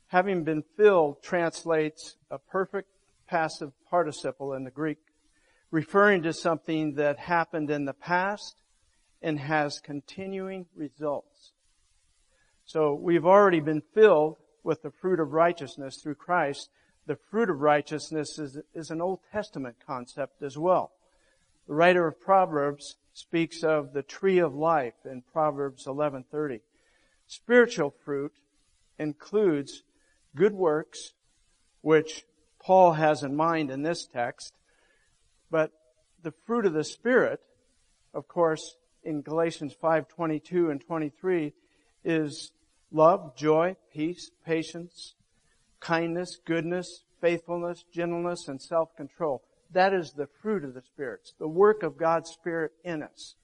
Having 0.08 0.46
been 0.46 0.64
filled 0.76 1.22
translates 1.22 2.18
a 2.32 2.40
perfect 2.40 2.90
passive 3.28 3.72
participle 3.88 4.54
in 4.54 4.64
the 4.64 4.72
Greek, 4.72 4.98
referring 5.70 6.24
to 6.24 6.34
something 6.34 6.96
that 6.96 7.20
happened 7.20 7.70
in 7.70 7.86
the 7.86 7.94
past 7.94 8.56
and 9.22 9.40
has 9.40 9.80
continuing 9.80 10.66
results. 10.76 11.54
So 12.66 12.96
we've 12.96 13.28
already 13.28 13.60
been 13.60 13.84
filled 13.94 14.38
with 14.64 14.82
the 14.82 14.90
fruit 14.90 15.20
of 15.20 15.34
righteousness 15.34 16.00
through 16.02 16.16
Christ, 16.16 16.72
the 17.10 17.18
fruit 17.32 17.50
of 17.50 17.60
righteousness 17.60 18.38
is, 18.38 18.60
is 18.76 18.92
an 18.92 19.02
Old 19.02 19.22
Testament 19.32 19.78
concept 19.84 20.44
as 20.44 20.60
well. 20.60 20.92
The 21.68 21.74
writer 21.74 22.06
of 22.06 22.22
Proverbs 22.22 22.98
speaks 23.14 23.64
of 23.64 23.94
the 23.94 24.04
tree 24.04 24.38
of 24.38 24.54
life 24.54 24.94
in 25.06 25.24
Proverbs 25.24 25.88
11:30. 25.88 26.62
Spiritual 27.26 27.90
fruit 28.06 28.34
includes 29.00 29.82
good 30.36 30.54
works, 30.54 31.14
which 31.82 32.26
Paul 32.60 32.94
has 32.94 33.24
in 33.24 33.36
mind 33.36 33.72
in 33.72 33.82
this 33.82 34.06
text, 34.06 34.54
but 35.50 35.72
the 36.22 36.34
fruit 36.46 36.68
of 36.68 36.74
the 36.74 36.84
Spirit, 36.84 37.40
of 38.14 38.28
course, 38.28 38.78
in 39.02 39.24
Galatians 39.24 39.74
5:22 39.74 40.70
and 40.70 40.80
23 40.80 41.54
is 42.04 42.52
love, 42.92 43.36
joy, 43.36 43.76
peace, 43.92 44.30
patience, 44.46 45.16
kindness, 45.80 46.40
goodness, 46.46 47.04
faithfulness, 47.22 47.84
gentleness, 47.94 48.48
and 48.48 48.62
self-control. 48.62 49.44
That 49.72 49.94
is 49.94 50.14
the 50.14 50.28
fruit 50.42 50.64
of 50.64 50.74
the 50.74 50.82
spirits, 50.82 51.34
the 51.40 51.48
work 51.48 51.84
of 51.84 51.98
God's 51.98 52.32
Spirit 52.32 52.72
in 52.84 53.04
us. 53.04 53.36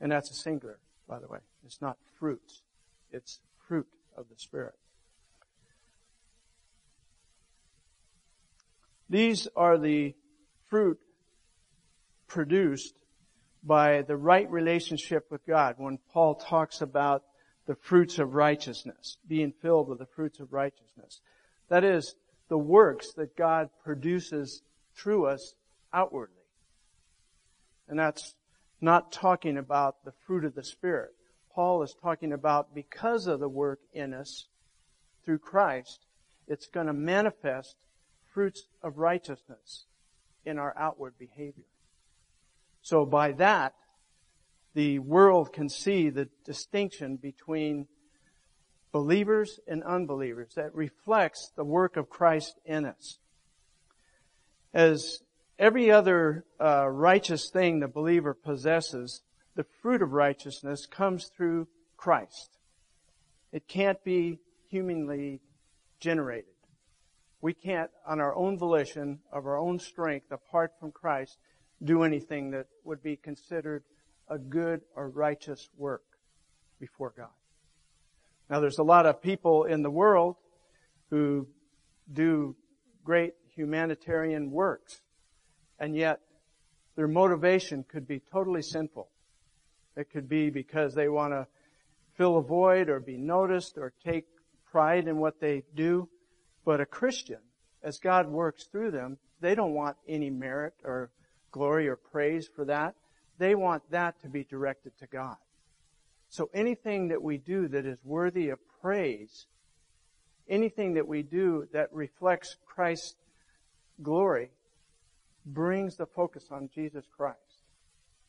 And 0.00 0.12
that's 0.12 0.30
a 0.30 0.34
singular, 0.34 0.78
by 1.08 1.18
the 1.18 1.28
way. 1.28 1.40
It's 1.64 1.82
not 1.82 1.98
fruits. 2.18 2.62
It's 3.10 3.40
fruit 3.66 3.88
of 4.16 4.26
the 4.28 4.38
Spirit. 4.38 4.74
These 9.08 9.48
are 9.56 9.76
the 9.76 10.14
fruit 10.68 10.98
produced 12.28 12.94
by 13.62 14.02
the 14.02 14.16
right 14.16 14.48
relationship 14.50 15.26
with 15.30 15.44
God 15.44 15.74
when 15.78 15.98
Paul 16.12 16.36
talks 16.36 16.80
about 16.80 17.24
the 17.70 17.76
fruits 17.76 18.18
of 18.18 18.34
righteousness, 18.34 19.16
being 19.28 19.52
filled 19.62 19.88
with 19.88 20.00
the 20.00 20.06
fruits 20.16 20.40
of 20.40 20.52
righteousness. 20.52 21.20
That 21.68 21.84
is, 21.84 22.16
the 22.48 22.58
works 22.58 23.12
that 23.12 23.36
God 23.36 23.70
produces 23.84 24.62
through 24.96 25.26
us 25.26 25.54
outwardly. 25.92 26.34
And 27.86 27.96
that's 27.96 28.34
not 28.80 29.12
talking 29.12 29.56
about 29.56 30.04
the 30.04 30.10
fruit 30.26 30.44
of 30.44 30.56
the 30.56 30.64
Spirit. 30.64 31.10
Paul 31.54 31.84
is 31.84 31.94
talking 32.02 32.32
about 32.32 32.74
because 32.74 33.28
of 33.28 33.38
the 33.38 33.48
work 33.48 33.78
in 33.92 34.14
us 34.14 34.48
through 35.24 35.38
Christ, 35.38 36.06
it's 36.48 36.66
going 36.66 36.88
to 36.88 36.92
manifest 36.92 37.76
fruits 38.34 38.66
of 38.82 38.98
righteousness 38.98 39.84
in 40.44 40.58
our 40.58 40.74
outward 40.76 41.14
behavior. 41.20 41.70
So 42.82 43.06
by 43.06 43.30
that, 43.34 43.74
the 44.74 44.98
world 45.00 45.52
can 45.52 45.68
see 45.68 46.10
the 46.10 46.28
distinction 46.44 47.16
between 47.16 47.86
believers 48.92 49.60
and 49.66 49.82
unbelievers 49.82 50.52
that 50.54 50.74
reflects 50.74 51.52
the 51.56 51.64
work 51.64 51.96
of 51.96 52.08
Christ 52.08 52.58
in 52.64 52.84
us. 52.84 53.18
As 54.72 55.20
every 55.58 55.90
other 55.90 56.44
uh, 56.60 56.88
righteous 56.88 57.50
thing 57.50 57.80
the 57.80 57.88
believer 57.88 58.34
possesses, 58.34 59.22
the 59.56 59.66
fruit 59.82 60.02
of 60.02 60.12
righteousness 60.12 60.86
comes 60.86 61.30
through 61.36 61.68
Christ. 61.96 62.58
It 63.52 63.66
can't 63.66 64.02
be 64.04 64.38
humanly 64.68 65.40
generated. 65.98 66.44
We 67.42 67.54
can't, 67.54 67.90
on 68.06 68.20
our 68.20 68.34
own 68.34 68.58
volition, 68.58 69.20
of 69.32 69.46
our 69.46 69.58
own 69.58 69.78
strength, 69.78 70.30
apart 70.30 70.72
from 70.78 70.92
Christ, 70.92 71.38
do 71.82 72.02
anything 72.02 72.50
that 72.50 72.66
would 72.84 73.02
be 73.02 73.16
considered 73.16 73.82
a 74.30 74.38
good 74.38 74.80
or 74.94 75.10
righteous 75.10 75.68
work 75.76 76.04
before 76.78 77.12
God. 77.14 77.28
Now 78.48 78.60
there's 78.60 78.78
a 78.78 78.84
lot 78.84 79.04
of 79.04 79.20
people 79.20 79.64
in 79.64 79.82
the 79.82 79.90
world 79.90 80.36
who 81.10 81.46
do 82.10 82.56
great 83.04 83.34
humanitarian 83.54 84.50
works, 84.50 85.02
and 85.78 85.96
yet 85.96 86.20
their 86.96 87.08
motivation 87.08 87.84
could 87.84 88.06
be 88.06 88.20
totally 88.32 88.62
sinful. 88.62 89.08
It 89.96 90.10
could 90.10 90.28
be 90.28 90.50
because 90.50 90.94
they 90.94 91.08
want 91.08 91.32
to 91.32 91.46
fill 92.16 92.38
a 92.38 92.42
void 92.42 92.88
or 92.88 93.00
be 93.00 93.16
noticed 93.16 93.76
or 93.76 93.92
take 94.04 94.26
pride 94.70 95.08
in 95.08 95.18
what 95.18 95.40
they 95.40 95.64
do. 95.74 96.08
But 96.64 96.80
a 96.80 96.86
Christian, 96.86 97.38
as 97.82 97.98
God 97.98 98.28
works 98.28 98.64
through 98.64 98.92
them, 98.92 99.18
they 99.40 99.54
don't 99.54 99.74
want 99.74 99.96
any 100.06 100.30
merit 100.30 100.74
or 100.84 101.10
glory 101.50 101.88
or 101.88 101.96
praise 101.96 102.48
for 102.54 102.64
that. 102.66 102.94
They 103.40 103.54
want 103.54 103.90
that 103.90 104.20
to 104.20 104.28
be 104.28 104.44
directed 104.44 104.92
to 104.98 105.06
God. 105.06 105.38
So 106.28 106.50
anything 106.52 107.08
that 107.08 107.22
we 107.22 107.38
do 107.38 107.68
that 107.68 107.86
is 107.86 107.98
worthy 108.04 108.50
of 108.50 108.58
praise, 108.82 109.46
anything 110.46 110.92
that 110.94 111.08
we 111.08 111.22
do 111.22 111.66
that 111.72 111.88
reflects 111.90 112.54
Christ's 112.66 113.16
glory, 114.02 114.50
brings 115.46 115.96
the 115.96 116.04
focus 116.04 116.48
on 116.50 116.68
Jesus 116.74 117.06
Christ. 117.16 117.64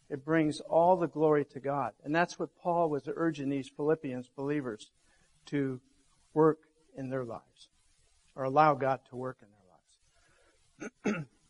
It 0.10 0.24
brings 0.24 0.62
all 0.62 0.96
the 0.96 1.08
glory 1.08 1.44
to 1.44 1.60
God. 1.60 1.92
And 2.06 2.16
that's 2.16 2.40
what 2.40 2.56
Paul 2.64 2.90
was 2.90 3.10
urging 3.14 3.50
these 3.50 3.70
Philippians 3.76 4.30
believers 4.38 4.92
to 5.48 5.82
work 6.34 6.60
in 6.96 7.10
their 7.10 7.26
lives, 7.26 7.68
or 8.38 8.46
allow 8.46 8.76
God 8.76 9.02
to 9.10 9.18
work 9.18 9.40
in 9.42 9.50
their 11.04 11.14
lives. 11.14 11.28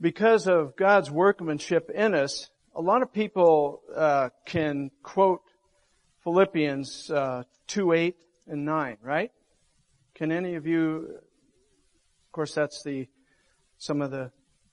because 0.00 0.46
of 0.46 0.76
God's 0.76 1.10
workmanship 1.10 1.90
in 1.90 2.14
us, 2.14 2.48
a 2.74 2.80
lot 2.80 3.02
of 3.02 3.12
people 3.12 3.82
uh, 3.94 4.30
can 4.46 4.90
quote 5.02 5.42
Philippians 6.24 7.10
uh, 7.10 7.42
2, 7.66 7.92
8, 7.92 8.16
and 8.46 8.64
9, 8.64 8.96
right? 9.02 9.30
Can 10.14 10.32
any 10.32 10.54
of 10.54 10.66
you, 10.66 11.16
of 11.16 12.32
course 12.32 12.54
that's 12.54 12.82
the, 12.82 13.08
some 13.78 14.00
of 14.00 14.10
the 14.10 14.30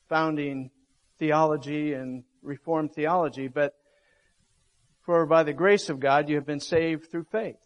founding 0.09 0.71
theology 1.19 1.93
and 1.93 2.23
Reformed 2.43 2.93
theology, 2.93 3.49
but 3.49 3.73
for 5.01 5.25
by 5.25 5.43
the 5.43 5.51
grace 5.51 5.89
of 5.89 5.99
God 5.99 6.29
you 6.29 6.35
have 6.35 6.45
been 6.45 6.61
saved 6.61 7.11
through 7.11 7.25
faith, 7.29 7.59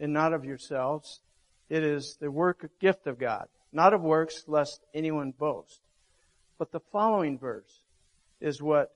and 0.00 0.12
not 0.12 0.32
of 0.32 0.44
yourselves. 0.44 1.20
It 1.68 1.84
is 1.84 2.16
the 2.20 2.30
work 2.32 2.68
gift 2.80 3.06
of 3.06 3.18
God, 3.18 3.46
not 3.72 3.94
of 3.94 4.02
works, 4.02 4.44
lest 4.48 4.80
anyone 4.92 5.32
boast. 5.38 5.83
But 6.58 6.72
the 6.72 6.80
following 6.92 7.38
verse 7.38 7.80
is 8.40 8.62
what 8.62 8.94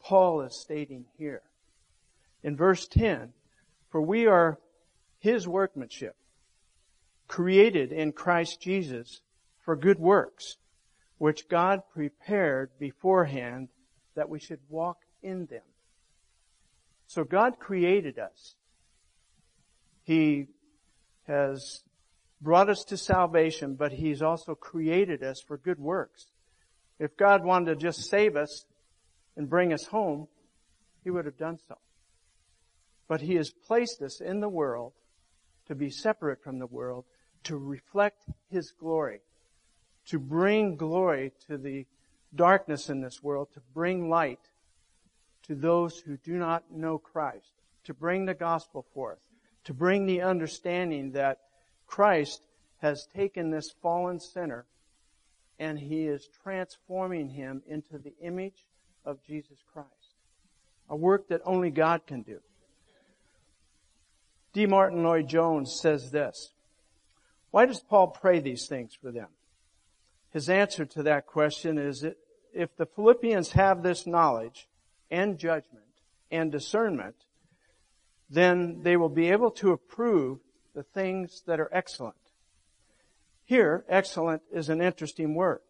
Paul 0.00 0.42
is 0.42 0.60
stating 0.60 1.04
here. 1.18 1.42
In 2.42 2.56
verse 2.56 2.86
10, 2.86 3.32
for 3.90 4.00
we 4.00 4.26
are 4.26 4.58
his 5.18 5.48
workmanship, 5.48 6.14
created 7.28 7.92
in 7.92 8.12
Christ 8.12 8.60
Jesus 8.60 9.20
for 9.64 9.74
good 9.74 9.98
works, 9.98 10.56
which 11.18 11.48
God 11.48 11.82
prepared 11.92 12.70
beforehand 12.78 13.68
that 14.14 14.28
we 14.28 14.38
should 14.38 14.60
walk 14.68 14.98
in 15.22 15.46
them. 15.46 15.62
So 17.06 17.24
God 17.24 17.58
created 17.58 18.18
us. 18.18 18.54
He 20.04 20.46
has 21.26 21.82
brought 22.40 22.68
us 22.68 22.84
to 22.84 22.96
salvation, 22.96 23.74
but 23.74 23.92
He's 23.92 24.22
also 24.22 24.54
created 24.54 25.22
us 25.22 25.40
for 25.40 25.56
good 25.56 25.78
works. 25.78 26.26
If 26.98 27.16
God 27.16 27.44
wanted 27.44 27.74
to 27.74 27.76
just 27.76 28.08
save 28.08 28.36
us 28.36 28.64
and 29.36 29.50
bring 29.50 29.72
us 29.72 29.86
home, 29.86 30.28
He 31.04 31.10
would 31.10 31.26
have 31.26 31.36
done 31.36 31.58
so. 31.68 31.76
But 33.08 33.20
He 33.20 33.34
has 33.36 33.50
placed 33.50 34.02
us 34.02 34.20
in 34.20 34.40
the 34.40 34.48
world 34.48 34.92
to 35.66 35.74
be 35.74 35.90
separate 35.90 36.42
from 36.42 36.58
the 36.58 36.66
world, 36.66 37.04
to 37.44 37.56
reflect 37.56 38.24
His 38.50 38.72
glory, 38.72 39.20
to 40.06 40.18
bring 40.18 40.76
glory 40.76 41.32
to 41.48 41.58
the 41.58 41.86
darkness 42.34 42.88
in 42.88 43.00
this 43.00 43.22
world, 43.22 43.48
to 43.54 43.60
bring 43.74 44.08
light 44.08 44.40
to 45.44 45.54
those 45.54 45.98
who 46.00 46.16
do 46.16 46.34
not 46.34 46.70
know 46.70 46.98
Christ, 46.98 47.52
to 47.84 47.94
bring 47.94 48.24
the 48.24 48.34
gospel 48.34 48.84
forth, 48.94 49.18
to 49.64 49.74
bring 49.74 50.06
the 50.06 50.22
understanding 50.22 51.12
that 51.12 51.38
Christ 51.86 52.42
has 52.78 53.06
taken 53.14 53.50
this 53.50 53.70
fallen 53.82 54.18
sinner 54.18 54.66
and 55.58 55.78
he 55.78 56.06
is 56.06 56.28
transforming 56.42 57.30
him 57.30 57.62
into 57.66 57.98
the 57.98 58.14
image 58.20 58.66
of 59.04 59.22
Jesus 59.26 59.58
Christ. 59.72 59.88
A 60.88 60.96
work 60.96 61.28
that 61.28 61.40
only 61.44 61.70
God 61.70 62.06
can 62.06 62.22
do. 62.22 62.40
D. 64.52 64.66
Martyn 64.66 65.02
Lloyd 65.02 65.28
Jones 65.28 65.78
says 65.80 66.10
this. 66.10 66.52
Why 67.50 67.66
does 67.66 67.80
Paul 67.80 68.08
pray 68.08 68.40
these 68.40 68.66
things 68.66 68.94
for 68.94 69.10
them? 69.10 69.28
His 70.30 70.48
answer 70.48 70.84
to 70.84 71.02
that 71.04 71.26
question 71.26 71.78
is 71.78 72.00
that 72.00 72.16
if 72.52 72.76
the 72.76 72.86
Philippians 72.86 73.52
have 73.52 73.82
this 73.82 74.06
knowledge 74.06 74.68
and 75.10 75.38
judgment 75.38 75.84
and 76.30 76.50
discernment, 76.50 77.16
then 78.28 78.82
they 78.82 78.96
will 78.96 79.08
be 79.08 79.30
able 79.30 79.50
to 79.52 79.72
approve 79.72 80.38
the 80.74 80.82
things 80.82 81.42
that 81.46 81.60
are 81.60 81.70
excellent. 81.72 82.16
Here, 83.46 83.84
excellent 83.88 84.42
is 84.52 84.68
an 84.68 84.82
interesting 84.82 85.34
word. 85.34 85.60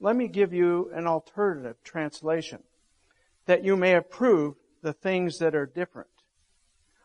Let 0.00 0.14
me 0.14 0.28
give 0.28 0.52
you 0.52 0.90
an 0.94 1.08
alternative 1.08 1.76
translation. 1.82 2.62
That 3.46 3.64
you 3.64 3.76
may 3.76 3.94
approve 3.94 4.54
the 4.82 4.92
things 4.92 5.38
that 5.38 5.56
are 5.56 5.66
different. 5.66 6.10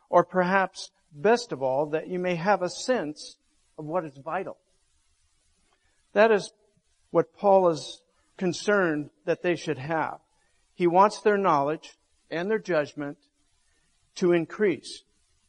Or 0.10 0.24
perhaps, 0.24 0.92
best 1.12 1.52
of 1.52 1.64
all, 1.64 1.88
that 1.88 2.08
you 2.08 2.20
may 2.20 2.36
have 2.36 2.62
a 2.62 2.70
sense 2.70 3.38
of 3.80 3.86
what 3.86 4.06
is 4.06 4.16
vital. 4.24 4.58
That 6.14 6.32
is 6.32 6.54
what 7.10 7.36
Paul 7.36 7.70
is 7.70 8.02
concerned 8.38 9.10
that 9.26 9.42
they 9.42 9.56
should 9.56 9.80
have. 9.80 10.20
He 10.76 10.86
wants 10.86 11.22
their 11.22 11.38
knowledge 11.40 11.98
and 12.30 12.52
their 12.52 12.60
judgment 12.60 13.18
to 14.16 14.32
increase 14.32 15.02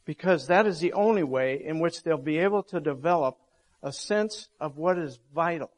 because 0.05 0.47
that 0.47 0.65
is 0.65 0.79
the 0.79 0.93
only 0.93 1.23
way 1.23 1.61
in 1.63 1.79
which 1.79 2.01
they'll 2.01 2.17
be 2.17 2.39
able 2.39 2.63
to 2.63 2.79
develop 2.79 3.37
a 3.85 3.93
sense 3.93 4.49
of 4.59 4.77
what 4.77 4.97
is 4.97 5.19
vital. 5.33 5.69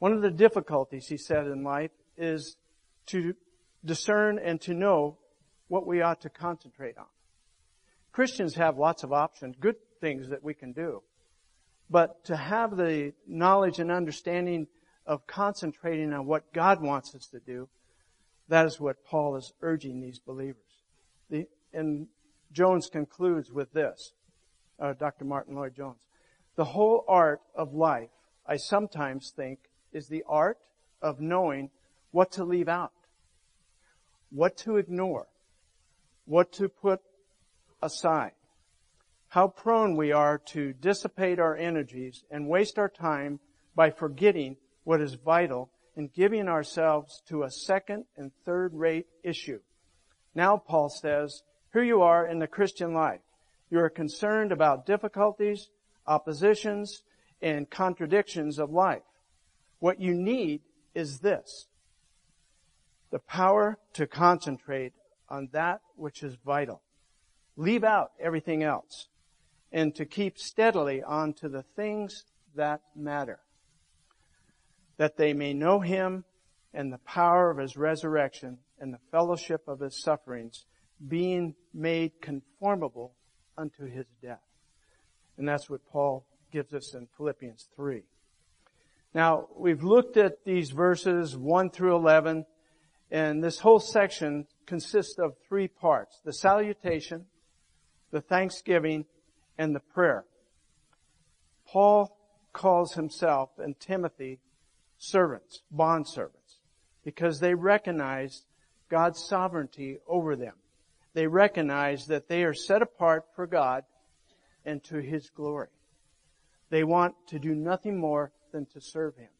One 0.00 0.12
of 0.12 0.20
the 0.20 0.32
difficulties, 0.32 1.06
he 1.06 1.16
said, 1.16 1.46
in 1.46 1.62
life 1.62 1.92
is 2.16 2.56
to 3.06 3.34
discern 3.84 4.40
and 4.40 4.60
to 4.62 4.74
know 4.74 5.18
what 5.68 5.86
we 5.86 6.02
ought 6.02 6.22
to 6.22 6.28
concentrate 6.28 6.98
on. 6.98 7.06
Christians 8.10 8.56
have 8.56 8.76
lots 8.76 9.04
of 9.04 9.12
options, 9.12 9.54
good 9.60 9.76
things 10.00 10.30
that 10.30 10.42
we 10.42 10.52
can 10.52 10.72
do. 10.72 11.04
But 11.88 12.24
to 12.24 12.36
have 12.36 12.76
the 12.76 13.12
knowledge 13.28 13.78
and 13.78 13.92
understanding 13.92 14.66
of 15.06 15.28
concentrating 15.28 16.12
on 16.12 16.26
what 16.26 16.52
God 16.52 16.82
wants 16.82 17.14
us 17.14 17.28
to 17.28 17.38
do, 17.38 17.68
that 18.48 18.66
is 18.66 18.80
what 18.80 19.04
Paul 19.04 19.36
is 19.36 19.52
urging 19.62 20.00
these 20.00 20.18
believers. 20.18 20.56
The, 21.30 21.46
and 21.72 22.08
Jones 22.50 22.88
concludes 22.90 23.52
with 23.52 23.72
this, 23.72 24.14
uh, 24.80 24.94
Dr. 24.94 25.24
Martyn 25.24 25.54
Lloyd 25.54 25.76
Jones. 25.76 26.00
The 26.56 26.64
whole 26.64 27.04
art 27.08 27.40
of 27.54 27.74
life, 27.74 28.10
I 28.46 28.56
sometimes 28.56 29.32
think, 29.34 29.60
is 29.92 30.08
the 30.08 30.24
art 30.28 30.58
of 31.00 31.20
knowing 31.20 31.70
what 32.10 32.32
to 32.32 32.44
leave 32.44 32.68
out, 32.68 32.92
what 34.30 34.56
to 34.58 34.76
ignore, 34.76 35.26
what 36.26 36.52
to 36.52 36.68
put 36.68 37.00
aside. 37.82 38.32
How 39.28 39.48
prone 39.48 39.96
we 39.96 40.12
are 40.12 40.38
to 40.46 40.72
dissipate 40.72 41.38
our 41.38 41.56
energies 41.56 42.24
and 42.30 42.48
waste 42.48 42.78
our 42.78 42.88
time 42.88 43.38
by 43.76 43.90
forgetting 43.90 44.56
what 44.84 45.00
is 45.00 45.14
vital 45.14 45.70
and 45.96 46.12
giving 46.12 46.48
ourselves 46.48 47.22
to 47.28 47.44
a 47.44 47.50
second 47.50 48.04
and 48.16 48.32
third 48.44 48.74
rate 48.74 49.06
issue. 49.22 49.60
Now 50.34 50.56
Paul 50.56 50.88
says, 50.88 51.42
here 51.72 51.82
you 51.84 52.02
are 52.02 52.26
in 52.26 52.40
the 52.40 52.46
Christian 52.46 52.92
life. 52.92 53.20
You 53.70 53.78
are 53.78 53.90
concerned 53.90 54.50
about 54.50 54.86
difficulties, 54.86 55.68
oppositions, 56.06 57.02
and 57.42 57.70
contradictions 57.70 58.58
of 58.58 58.70
life. 58.70 59.02
What 59.78 60.00
you 60.00 60.14
need 60.14 60.62
is 60.94 61.20
this. 61.20 61.66
The 63.10 63.18
power 63.18 63.78
to 63.94 64.06
concentrate 64.06 64.92
on 65.28 65.48
that 65.52 65.80
which 65.96 66.22
is 66.22 66.36
vital. 66.44 66.82
Leave 67.56 67.84
out 67.84 68.12
everything 68.20 68.62
else 68.62 69.08
and 69.72 69.94
to 69.94 70.04
keep 70.04 70.38
steadily 70.38 71.02
on 71.02 71.32
to 71.34 71.48
the 71.48 71.62
things 71.76 72.24
that 72.54 72.80
matter 72.94 73.40
that 75.00 75.16
they 75.16 75.32
may 75.32 75.54
know 75.54 75.80
him 75.80 76.22
and 76.74 76.92
the 76.92 76.98
power 76.98 77.50
of 77.50 77.56
his 77.56 77.74
resurrection 77.74 78.58
and 78.78 78.92
the 78.92 79.00
fellowship 79.10 79.66
of 79.66 79.80
his 79.80 79.98
sufferings, 79.98 80.66
being 81.08 81.54
made 81.72 82.12
conformable 82.20 83.14
unto 83.56 83.86
his 83.86 84.04
death. 84.20 84.42
And 85.40 85.48
that's 85.48 85.70
what 85.70 85.80
Paul 85.90 86.26
gives 86.52 86.74
us 86.74 86.92
in 86.92 87.08
Philippians 87.16 87.70
3. 87.74 88.02
Now, 89.14 89.46
we've 89.56 89.82
looked 89.82 90.18
at 90.18 90.44
these 90.44 90.68
verses 90.68 91.34
1 91.34 91.70
through 91.70 91.96
11, 91.96 92.44
and 93.10 93.42
this 93.42 93.60
whole 93.60 93.80
section 93.80 94.46
consists 94.66 95.18
of 95.18 95.36
three 95.48 95.66
parts. 95.66 96.20
The 96.26 96.34
salutation, 96.34 97.24
the 98.10 98.20
thanksgiving, 98.20 99.06
and 99.56 99.74
the 99.74 99.80
prayer. 99.80 100.26
Paul 101.66 102.18
calls 102.52 102.92
himself 102.92 103.48
and 103.56 103.80
Timothy 103.80 104.40
servants, 104.98 105.62
bond 105.70 106.06
servants, 106.06 106.58
because 107.02 107.40
they 107.40 107.54
recognize 107.54 108.42
God's 108.90 109.24
sovereignty 109.26 110.00
over 110.06 110.36
them. 110.36 110.56
They 111.14 111.26
recognize 111.26 112.08
that 112.08 112.28
they 112.28 112.44
are 112.44 112.52
set 112.52 112.82
apart 112.82 113.24
for 113.34 113.46
God 113.46 113.84
and 114.64 114.82
to 114.84 114.96
His 114.96 115.30
glory. 115.30 115.68
They 116.70 116.84
want 116.84 117.14
to 117.28 117.38
do 117.38 117.54
nothing 117.54 117.98
more 117.98 118.32
than 118.52 118.66
to 118.66 118.80
serve 118.80 119.16
Him. 119.16 119.30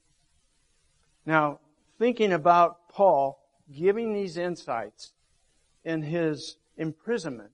Now, 1.26 1.60
thinking 1.98 2.32
about 2.32 2.88
Paul 2.88 3.38
giving 3.72 4.12
these 4.12 4.36
insights 4.36 5.12
in 5.84 6.02
his 6.02 6.56
imprisonment, 6.76 7.52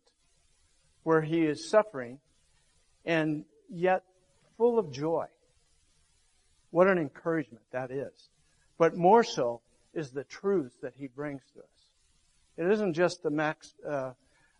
where 1.02 1.22
he 1.22 1.44
is 1.44 1.68
suffering, 1.68 2.18
and 3.04 3.44
yet 3.68 4.02
full 4.56 4.78
of 4.78 4.90
joy. 4.90 5.26
What 6.70 6.88
an 6.88 6.98
encouragement 6.98 7.64
that 7.70 7.90
is. 7.90 8.30
But 8.78 8.96
more 8.96 9.24
so 9.24 9.60
is 9.94 10.10
the 10.10 10.24
truth 10.24 10.76
that 10.82 10.94
he 10.96 11.06
brings 11.06 11.42
to 11.54 11.60
us. 11.60 11.66
It 12.56 12.70
isn't 12.70 12.94
just 12.94 13.22
the 13.22 13.30
max, 13.30 13.74
uh, 13.88 14.12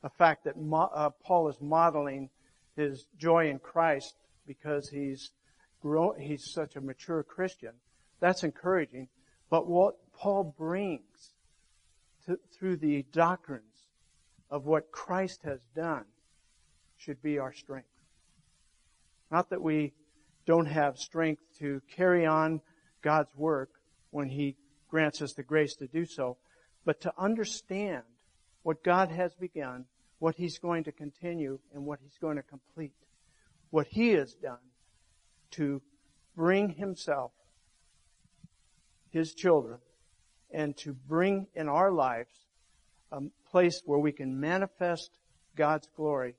a 0.02 0.10
fact 0.10 0.44
that 0.44 0.56
mo- 0.56 0.90
uh, 0.94 1.10
Paul 1.24 1.48
is 1.48 1.60
modeling 1.60 2.30
his 2.76 3.06
joy 3.18 3.48
in 3.48 3.58
Christ 3.58 4.14
because 4.46 4.88
he's 4.88 5.32
grow, 5.80 6.14
he's 6.18 6.52
such 6.52 6.76
a 6.76 6.80
mature 6.80 7.22
Christian. 7.22 7.72
That's 8.20 8.44
encouraging. 8.44 9.08
But 9.50 9.66
what 9.66 9.94
Paul 10.12 10.54
brings 10.58 11.32
to, 12.26 12.38
through 12.58 12.76
the 12.76 13.04
doctrines 13.12 13.62
of 14.50 14.64
what 14.64 14.90
Christ 14.90 15.42
has 15.44 15.60
done 15.74 16.04
should 16.96 17.22
be 17.22 17.38
our 17.38 17.52
strength. 17.52 17.88
Not 19.30 19.50
that 19.50 19.62
we 19.62 19.92
don't 20.46 20.66
have 20.66 20.98
strength 20.98 21.42
to 21.58 21.82
carry 21.94 22.24
on 22.26 22.60
God's 23.02 23.34
work 23.36 23.70
when 24.10 24.28
He 24.28 24.56
grants 24.88 25.20
us 25.20 25.34
the 25.34 25.42
grace 25.42 25.74
to 25.76 25.86
do 25.86 26.04
so, 26.04 26.36
but 26.84 27.00
to 27.02 27.12
understand 27.18 28.02
what 28.62 28.82
God 28.82 29.10
has 29.10 29.34
begun, 29.34 29.84
what 30.18 30.34
He's 30.36 30.58
going 30.58 30.84
to 30.84 30.92
continue, 30.92 31.58
and 31.74 31.84
what 31.84 32.00
He's 32.02 32.18
going 32.20 32.36
to 32.36 32.42
complete. 32.42 32.94
What 33.70 33.86
He 33.88 34.10
has 34.10 34.34
done 34.34 34.58
to 35.52 35.82
bring 36.34 36.70
Himself, 36.70 37.32
His 39.10 39.34
children, 39.34 39.78
and 40.50 40.76
to 40.78 40.92
bring 40.92 41.46
in 41.54 41.68
our 41.68 41.92
lives 41.92 42.32
a 43.12 43.20
place 43.50 43.82
where 43.84 43.98
we 43.98 44.12
can 44.12 44.40
manifest 44.40 45.10
God's 45.56 45.88
glory 45.96 46.34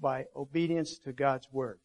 by 0.00 0.26
obedience 0.36 0.98
to 1.04 1.12
God's 1.12 1.46
Word. 1.52 1.78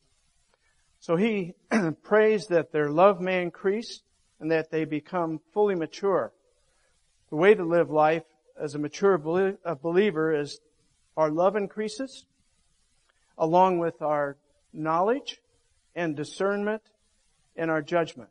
So 0.99 1.15
he 1.15 1.53
prays 2.03 2.47
that 2.47 2.72
their 2.72 2.89
love 2.89 3.22
may 3.22 3.41
increase 3.41 4.01
and 4.39 4.51
that 4.51 4.72
they 4.72 4.86
become 4.86 5.39
fully 5.53 5.76
mature. 5.76 6.34
The 7.30 7.36
way 7.36 7.53
to 7.53 7.63
live 7.63 7.89
life 7.89 8.24
as 8.59 8.76
a 8.76 8.80
mature 8.80 9.17
believer 9.17 10.34
is 10.34 10.59
our 11.20 11.30
love 11.30 11.57
increases 11.57 12.24
along 13.38 13.78
with 13.78 14.01
our 14.01 14.38
knowledge 14.72 15.41
and 15.93 16.15
discernment 16.15 16.82
and 17.57 17.70
our 17.70 17.82
judgment. 17.82 18.30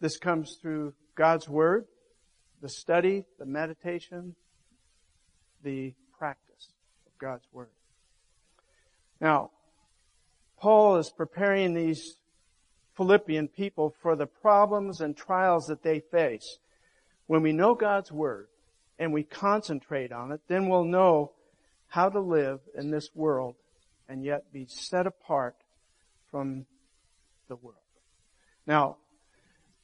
This 0.00 0.16
comes 0.16 0.58
through 0.60 0.94
God's 1.14 1.48
Word, 1.48 1.86
the 2.60 2.68
study, 2.68 3.24
the 3.38 3.46
meditation, 3.46 4.34
the 5.62 5.94
practice 6.18 6.70
of 7.06 7.16
God's 7.20 7.46
Word. 7.52 7.70
Now, 9.20 9.52
Paul 10.58 10.96
is 10.96 11.08
preparing 11.08 11.72
these 11.72 12.16
Philippian 12.96 13.46
people 13.46 13.94
for 14.02 14.16
the 14.16 14.26
problems 14.26 15.00
and 15.00 15.16
trials 15.16 15.68
that 15.68 15.84
they 15.84 16.00
face. 16.00 16.58
When 17.28 17.42
we 17.42 17.52
know 17.52 17.76
God's 17.76 18.10
Word 18.10 18.48
and 18.98 19.12
we 19.12 19.22
concentrate 19.22 20.10
on 20.10 20.32
it, 20.32 20.40
then 20.48 20.68
we'll 20.68 20.82
know 20.82 21.30
how 21.94 22.08
to 22.08 22.18
live 22.18 22.58
in 22.76 22.90
this 22.90 23.08
world 23.14 23.54
and 24.08 24.24
yet 24.24 24.52
be 24.52 24.66
set 24.68 25.06
apart 25.06 25.54
from 26.28 26.66
the 27.46 27.54
world. 27.54 27.78
Now, 28.66 28.96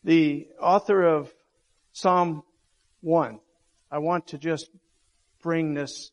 the 0.02 0.48
author 0.60 1.04
of 1.04 1.32
Psalm 1.92 2.42
1, 3.02 3.38
I 3.92 3.98
want 3.98 4.26
to 4.28 4.38
just 4.38 4.70
bring 5.40 5.74
this 5.74 6.10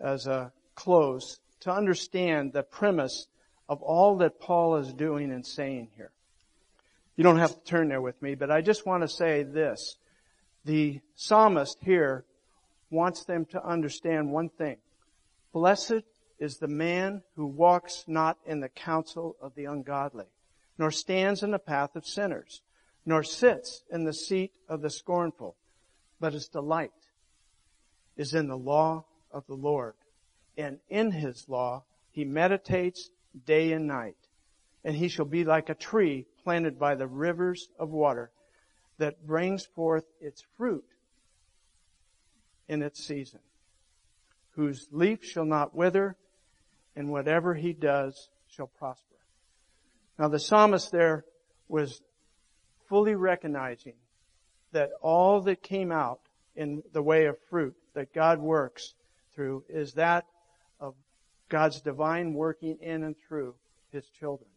as 0.00 0.26
a 0.26 0.50
close 0.74 1.38
to 1.60 1.70
understand 1.70 2.54
the 2.54 2.62
premise 2.62 3.26
of 3.68 3.82
all 3.82 4.16
that 4.18 4.40
Paul 4.40 4.76
is 4.76 4.94
doing 4.94 5.30
and 5.30 5.46
saying 5.46 5.90
here. 5.94 6.12
You 7.16 7.24
don't 7.24 7.38
have 7.38 7.54
to 7.54 7.64
turn 7.64 7.90
there 7.90 8.00
with 8.00 8.20
me, 8.22 8.34
but 8.34 8.50
I 8.50 8.62
just 8.62 8.86
want 8.86 9.02
to 9.02 9.08
say 9.08 9.42
this. 9.42 9.98
The 10.64 11.00
psalmist 11.16 11.76
here 11.82 12.24
wants 12.88 13.26
them 13.26 13.44
to 13.50 13.62
understand 13.62 14.32
one 14.32 14.48
thing. 14.48 14.78
Blessed 15.54 16.02
is 16.40 16.58
the 16.58 16.66
man 16.66 17.22
who 17.36 17.46
walks 17.46 18.04
not 18.08 18.38
in 18.44 18.58
the 18.58 18.68
counsel 18.68 19.36
of 19.40 19.54
the 19.54 19.66
ungodly, 19.66 20.26
nor 20.78 20.90
stands 20.90 21.44
in 21.44 21.52
the 21.52 21.60
path 21.60 21.94
of 21.94 22.04
sinners, 22.04 22.60
nor 23.06 23.22
sits 23.22 23.84
in 23.88 24.02
the 24.02 24.12
seat 24.12 24.50
of 24.68 24.82
the 24.82 24.90
scornful, 24.90 25.54
but 26.18 26.32
his 26.32 26.48
delight 26.48 26.90
is 28.16 28.34
in 28.34 28.48
the 28.48 28.58
law 28.58 29.04
of 29.30 29.46
the 29.46 29.54
Lord. 29.54 29.94
And 30.58 30.80
in 30.88 31.12
his 31.12 31.48
law 31.48 31.84
he 32.10 32.24
meditates 32.24 33.10
day 33.46 33.70
and 33.72 33.86
night. 33.86 34.16
And 34.84 34.96
he 34.96 35.06
shall 35.06 35.24
be 35.24 35.44
like 35.44 35.68
a 35.68 35.74
tree 35.74 36.26
planted 36.42 36.80
by 36.80 36.96
the 36.96 37.06
rivers 37.06 37.68
of 37.78 37.90
water 37.90 38.32
that 38.98 39.24
brings 39.24 39.64
forth 39.64 40.04
its 40.20 40.42
fruit 40.56 40.84
in 42.66 42.82
its 42.82 43.06
season, 43.06 43.40
whose 44.54 44.88
leaf 44.90 45.24
shall 45.24 45.44
not 45.44 45.74
wither, 45.74 46.16
and 46.96 47.10
whatever 47.10 47.54
he 47.54 47.72
does 47.72 48.30
shall 48.48 48.68
prosper. 48.68 49.16
Now 50.18 50.28
the 50.28 50.38
psalmist 50.38 50.92
there 50.92 51.24
was 51.68 52.00
fully 52.88 53.14
recognizing 53.14 53.94
that 54.72 54.90
all 55.00 55.40
that 55.42 55.62
came 55.62 55.90
out 55.90 56.20
in 56.54 56.82
the 56.92 57.02
way 57.02 57.26
of 57.26 57.36
fruit 57.50 57.74
that 57.94 58.12
God 58.12 58.40
works 58.40 58.94
through 59.34 59.64
is 59.68 59.94
that 59.94 60.24
of 60.78 60.94
God's 61.48 61.80
divine 61.80 62.34
working 62.34 62.78
in 62.80 63.02
and 63.02 63.16
through 63.26 63.54
His 63.90 64.06
children. 64.08 64.48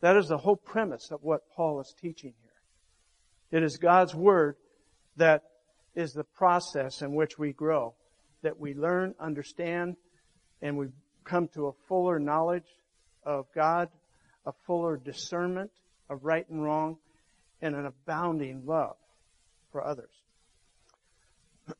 That 0.00 0.16
is 0.16 0.28
the 0.28 0.38
whole 0.38 0.56
premise 0.56 1.10
of 1.10 1.22
what 1.22 1.48
Paul 1.54 1.80
is 1.80 1.94
teaching 2.00 2.34
here. 2.42 3.60
It 3.60 3.64
is 3.64 3.76
God's 3.76 4.14
Word 4.14 4.56
that 5.16 5.42
is 5.94 6.12
the 6.12 6.24
process 6.24 7.02
in 7.02 7.14
which 7.14 7.38
we 7.38 7.52
grow, 7.52 7.94
that 8.44 8.60
we 8.60 8.74
learn, 8.74 9.14
understand, 9.18 9.96
and 10.62 10.78
we 10.78 10.86
come 11.24 11.48
to 11.48 11.66
a 11.66 11.72
fuller 11.88 12.18
knowledge 12.18 12.68
of 13.24 13.46
God, 13.54 13.88
a 14.46 14.52
fuller 14.66 14.96
discernment 14.96 15.70
of 16.08 16.24
right 16.24 16.48
and 16.48 16.62
wrong, 16.62 16.98
and 17.60 17.74
an 17.74 17.86
abounding 17.86 18.64
love 18.66 18.96
for 19.72 19.84
others. 19.84 20.10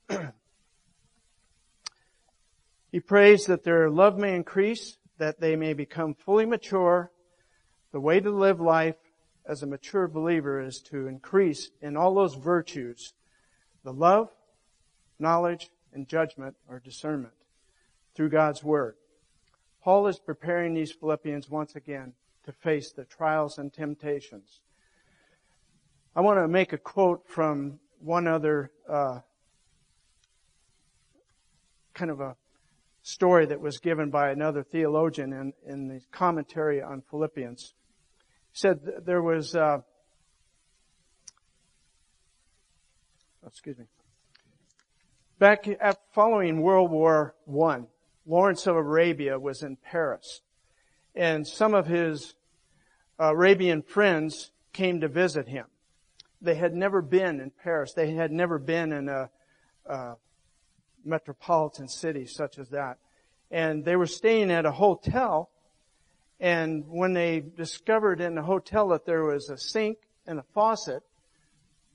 he 2.90 3.00
prays 3.00 3.44
that 3.46 3.62
their 3.62 3.90
love 3.90 4.18
may 4.18 4.34
increase, 4.34 4.96
that 5.18 5.40
they 5.40 5.54
may 5.56 5.74
become 5.74 6.14
fully 6.14 6.46
mature. 6.46 7.10
The 7.92 8.00
way 8.00 8.18
to 8.20 8.30
live 8.30 8.60
life 8.60 8.96
as 9.46 9.62
a 9.62 9.66
mature 9.66 10.08
believer 10.08 10.60
is 10.60 10.80
to 10.90 11.06
increase 11.06 11.70
in 11.82 11.96
all 11.96 12.14
those 12.14 12.34
virtues, 12.34 13.12
the 13.84 13.92
love, 13.92 14.30
knowledge, 15.18 15.70
and 15.94 16.08
judgment 16.08 16.56
or 16.68 16.80
discernment 16.80 17.34
through 18.14 18.30
God's 18.30 18.62
Word. 18.62 18.96
Paul 19.82 20.06
is 20.06 20.18
preparing 20.18 20.74
these 20.74 20.92
Philippians 20.92 21.48
once 21.48 21.76
again 21.76 22.12
to 22.44 22.52
face 22.52 22.92
the 22.92 23.04
trials 23.04 23.58
and 23.58 23.72
temptations 23.72 24.60
I 26.16 26.20
want 26.20 26.38
to 26.38 26.46
make 26.46 26.72
a 26.72 26.78
quote 26.78 27.26
from 27.26 27.80
one 27.98 28.28
other 28.28 28.70
uh, 28.88 29.18
kind 31.92 32.08
of 32.08 32.20
a 32.20 32.36
story 33.02 33.46
that 33.46 33.60
was 33.60 33.78
given 33.78 34.10
by 34.10 34.30
another 34.30 34.62
theologian 34.62 35.32
in, 35.32 35.52
in 35.66 35.88
the 35.88 36.00
commentary 36.12 36.80
on 36.80 37.02
Philippians. 37.10 37.74
He 38.52 38.58
said 38.58 38.78
there 39.04 39.22
was, 39.22 39.56
uh, 39.56 39.78
oh, 43.42 43.48
excuse 43.48 43.76
me, 43.76 43.86
back 45.38 45.66
following 46.12 46.60
World 46.60 46.90
War 46.90 47.34
One, 47.44 47.86
Lawrence 48.26 48.66
of 48.66 48.76
Arabia 48.76 49.38
was 49.38 49.62
in 49.62 49.76
Paris, 49.76 50.40
and 51.14 51.46
some 51.46 51.74
of 51.74 51.86
his 51.86 52.34
Arabian 53.18 53.82
friends 53.82 54.50
came 54.72 55.00
to 55.00 55.08
visit 55.08 55.48
him. 55.48 55.66
They 56.40 56.56
had 56.56 56.74
never 56.74 57.00
been 57.00 57.40
in 57.40 57.50
Paris. 57.50 57.94
They 57.94 58.12
had 58.12 58.30
never 58.30 58.58
been 58.58 58.92
in 58.92 59.08
a, 59.08 59.30
a 59.86 60.16
metropolitan 61.04 61.88
city 61.88 62.26
such 62.26 62.58
as 62.58 62.68
that. 62.70 62.98
And 63.50 63.84
they 63.84 63.96
were 63.96 64.06
staying 64.06 64.50
at 64.50 64.66
a 64.66 64.72
hotel. 64.72 65.50
And 66.40 66.84
when 66.88 67.12
they 67.12 67.40
discovered 67.40 68.20
in 68.20 68.34
the 68.34 68.42
hotel 68.42 68.88
that 68.88 69.06
there 69.06 69.24
was 69.24 69.48
a 69.48 69.56
sink 69.56 69.98
and 70.26 70.38
a 70.38 70.44
faucet, 70.52 71.02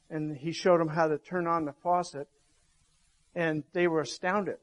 and 0.09 0.35
he 0.35 0.51
showed 0.51 0.79
them 0.79 0.87
how 0.87 1.07
to 1.07 1.17
turn 1.17 1.45
on 1.45 1.65
the 1.65 1.73
faucet, 1.83 2.27
and 3.35 3.63
they 3.73 3.87
were 3.87 4.01
astounded. 4.01 4.57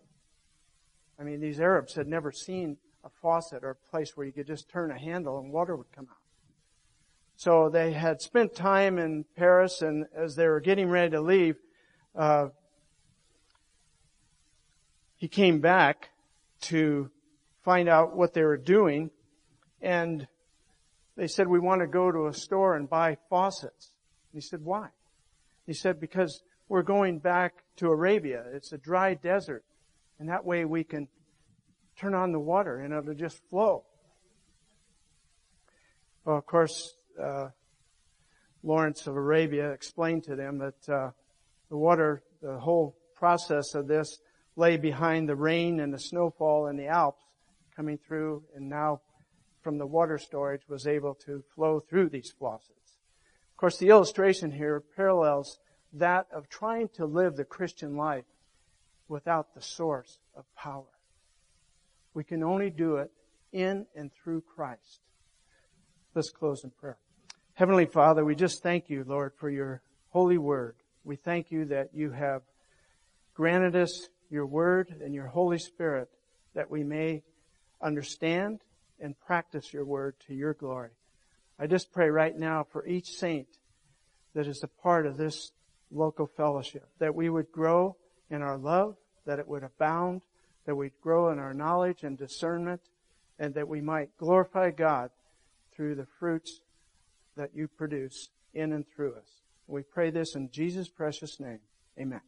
I 1.19 1.23
mean, 1.23 1.41
these 1.41 1.61
Arabs 1.61 1.95
had 1.95 2.07
never 2.07 2.31
seen 2.31 2.77
a 3.05 3.09
faucet 3.09 3.64
or 3.64 3.71
a 3.71 3.91
place 3.91 4.17
where 4.17 4.27
you 4.27 4.33
could 4.33 4.47
just 4.47 4.69
turn 4.69 4.91
a 4.91 4.99
handle 4.99 5.39
and 5.39 5.51
water 5.51 5.77
would 5.77 5.91
come 5.93 6.09
out. 6.11 6.17
So 7.37 7.69
they 7.69 7.93
had 7.93 8.23
spent 8.23 8.55
time 8.55 8.99
in 8.99 9.25
Paris, 9.37 9.83
and 9.83 10.07
as 10.14 10.37
they 10.37 10.49
were 10.49 10.61
getting 10.61 10.89
ready 10.89 11.11
to 11.11 11.21
leave, 11.21 11.57
uh, 12.14 12.49
he 15.17 15.29
came 15.29 15.61
back 15.61 16.11
to 16.62 17.11
find 17.62 17.89
out 17.89 18.17
what 18.17 18.33
they 18.33 18.43
were 18.43 18.57
doing, 18.57 19.11
and 19.83 20.27
they 21.17 21.27
said, 21.27 21.47
"We 21.47 21.59
want 21.59 21.83
to 21.83 21.87
go 21.87 22.11
to 22.11 22.27
a 22.27 22.33
store 22.33 22.75
and 22.75 22.89
buy 22.89 23.19
faucets." 23.29 23.93
And 24.33 24.43
he 24.43 24.47
said, 24.47 24.64
"Why?" 24.64 24.89
He 25.67 25.75
said, 25.75 26.01
"Because 26.01 26.43
we're 26.69 26.83
going 26.83 27.19
back 27.19 27.64
to 27.77 27.89
Arabia. 27.89 28.45
It's 28.53 28.73
a 28.73 28.79
dry 28.79 29.14
desert, 29.14 29.64
and 30.19 30.29
that 30.29 30.45
way 30.45 30.64
we 30.64 30.85
can 30.85 31.09
turn 31.97 32.14
on 32.14 32.33
the 32.33 32.41
water 32.41 32.81
and 32.81 32.93
it'll 32.93 33.14
just 33.14 33.41
flow." 33.49 33.85
Well, 36.25 36.39
of 36.39 36.47
course, 36.47 36.97
uh, 37.23 37.51
Lawrence 38.62 39.07
of 39.07 39.17
Arabia 39.17 39.71
explained 39.71 40.25
to 40.25 40.35
them 40.35 40.59
that 40.59 40.89
uh, 40.89 41.11
the 41.69 41.77
water, 41.77 42.23
the 42.43 42.59
whole 42.59 42.97
process 43.14 43.75
of 43.75 43.87
this 43.87 44.19
lay 44.57 44.77
behind 44.77 45.29
the 45.29 45.37
rain 45.37 45.81
and 45.81 45.93
the 45.93 45.99
snowfall 45.99 46.67
in 46.67 46.77
the 46.77 46.89
Alps 46.89 47.23
coming 47.75 47.99
through 47.99 48.43
and 48.55 48.69
now 48.69 49.01
from 49.62 49.79
the 49.79 49.87
water 49.87 50.19
storage 50.19 50.62
was 50.69 50.87
able 50.87 51.14
to 51.14 51.43
flow 51.55 51.81
through 51.81 52.09
these 52.09 52.33
faucets. 52.39 52.99
Of 53.53 53.57
course, 53.57 53.79
the 53.79 53.89
illustration 53.89 54.51
here 54.51 54.83
parallels 54.97 55.59
that 55.99 56.26
of 56.32 56.49
trying 56.49 56.88
to 56.94 57.07
live 57.07 57.36
the 57.36 57.44
Christian 57.44 57.97
life 57.97 58.24
without 59.09 59.55
the 59.55 59.62
source 59.62 60.18
of 60.36 60.44
power. 60.55 60.84
We 62.14 62.24
can 62.24 62.42
only 62.42 62.70
do 62.70 62.97
it 62.97 63.11
in 63.53 63.86
and 63.94 64.11
through 64.12 64.42
Christ. 64.55 65.01
Let's 66.14 66.30
close 66.30 66.64
in 66.64 66.70
prayer. 66.70 66.99
Heavenly 67.55 67.86
Father, 67.86 68.24
we 68.24 68.34
just 68.34 68.62
thank 68.62 68.90
you, 68.90 69.05
Lord, 69.07 69.32
for 69.36 69.51
your 69.51 69.82
holy 70.11 70.38
word. 70.38 70.76
We 71.05 71.16
thank 71.16 71.51
you 71.51 71.66
that 71.66 71.90
you 71.94 72.11
have 72.11 72.42
granted 73.34 73.76
us 73.76 74.09
your 74.30 74.47
word 74.47 74.94
and 75.03 75.14
your 75.14 75.26
Holy 75.26 75.59
Spirit 75.59 76.09
that 76.55 76.70
we 76.70 76.82
may 76.82 77.22
understand 77.80 78.61
and 78.99 79.18
practice 79.20 79.72
your 79.72 79.84
word 79.84 80.14
to 80.26 80.34
your 80.34 80.55
glory. 80.55 80.90
I 81.59 81.66
just 81.66 81.92
pray 81.92 82.11
right 82.11 82.36
now 82.36 82.66
for 82.70 82.86
each 82.86 83.11
saint 83.11 83.49
that 84.34 84.47
is 84.47 84.62
a 84.62 84.82
part 84.82 85.07
of 85.07 85.16
this 85.16 85.53
local 85.91 86.26
fellowship, 86.26 86.89
that 86.99 87.14
we 87.14 87.28
would 87.28 87.51
grow 87.53 87.97
in 88.30 88.43
our 88.43 88.59
love, 88.59 88.97
that 89.24 89.39
it 89.39 89.47
would 89.47 89.62
abound, 89.62 90.22
that 90.66 90.74
we'd 90.74 91.01
grow 91.01 91.30
in 91.30 91.39
our 91.39 91.55
knowledge 91.55 92.03
and 92.03 92.18
discernment, 92.18 92.80
and 93.39 93.55
that 93.55 93.68
we 93.68 93.80
might 93.80 94.16
glorify 94.18 94.70
God 94.70 95.11
through 95.74 95.95
the 95.95 96.07
fruits 96.18 96.61
that 97.37 97.51
you 97.55 97.68
produce 97.68 98.30
in 98.55 98.72
and 98.72 98.84
through 98.95 99.14
us. 99.14 99.43
We 99.66 99.82
pray 99.82 100.11
this 100.11 100.34
in 100.34 100.51
Jesus' 100.51 100.89
precious 100.89 101.39
name. 101.39 101.61
Amen. 101.99 102.20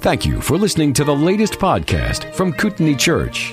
Thank 0.00 0.24
you 0.24 0.40
for 0.40 0.56
listening 0.56 0.92
to 0.94 1.04
the 1.04 1.14
latest 1.14 1.54
podcast 1.54 2.32
from 2.34 2.52
Kootenai 2.52 2.94
Church. 2.94 3.52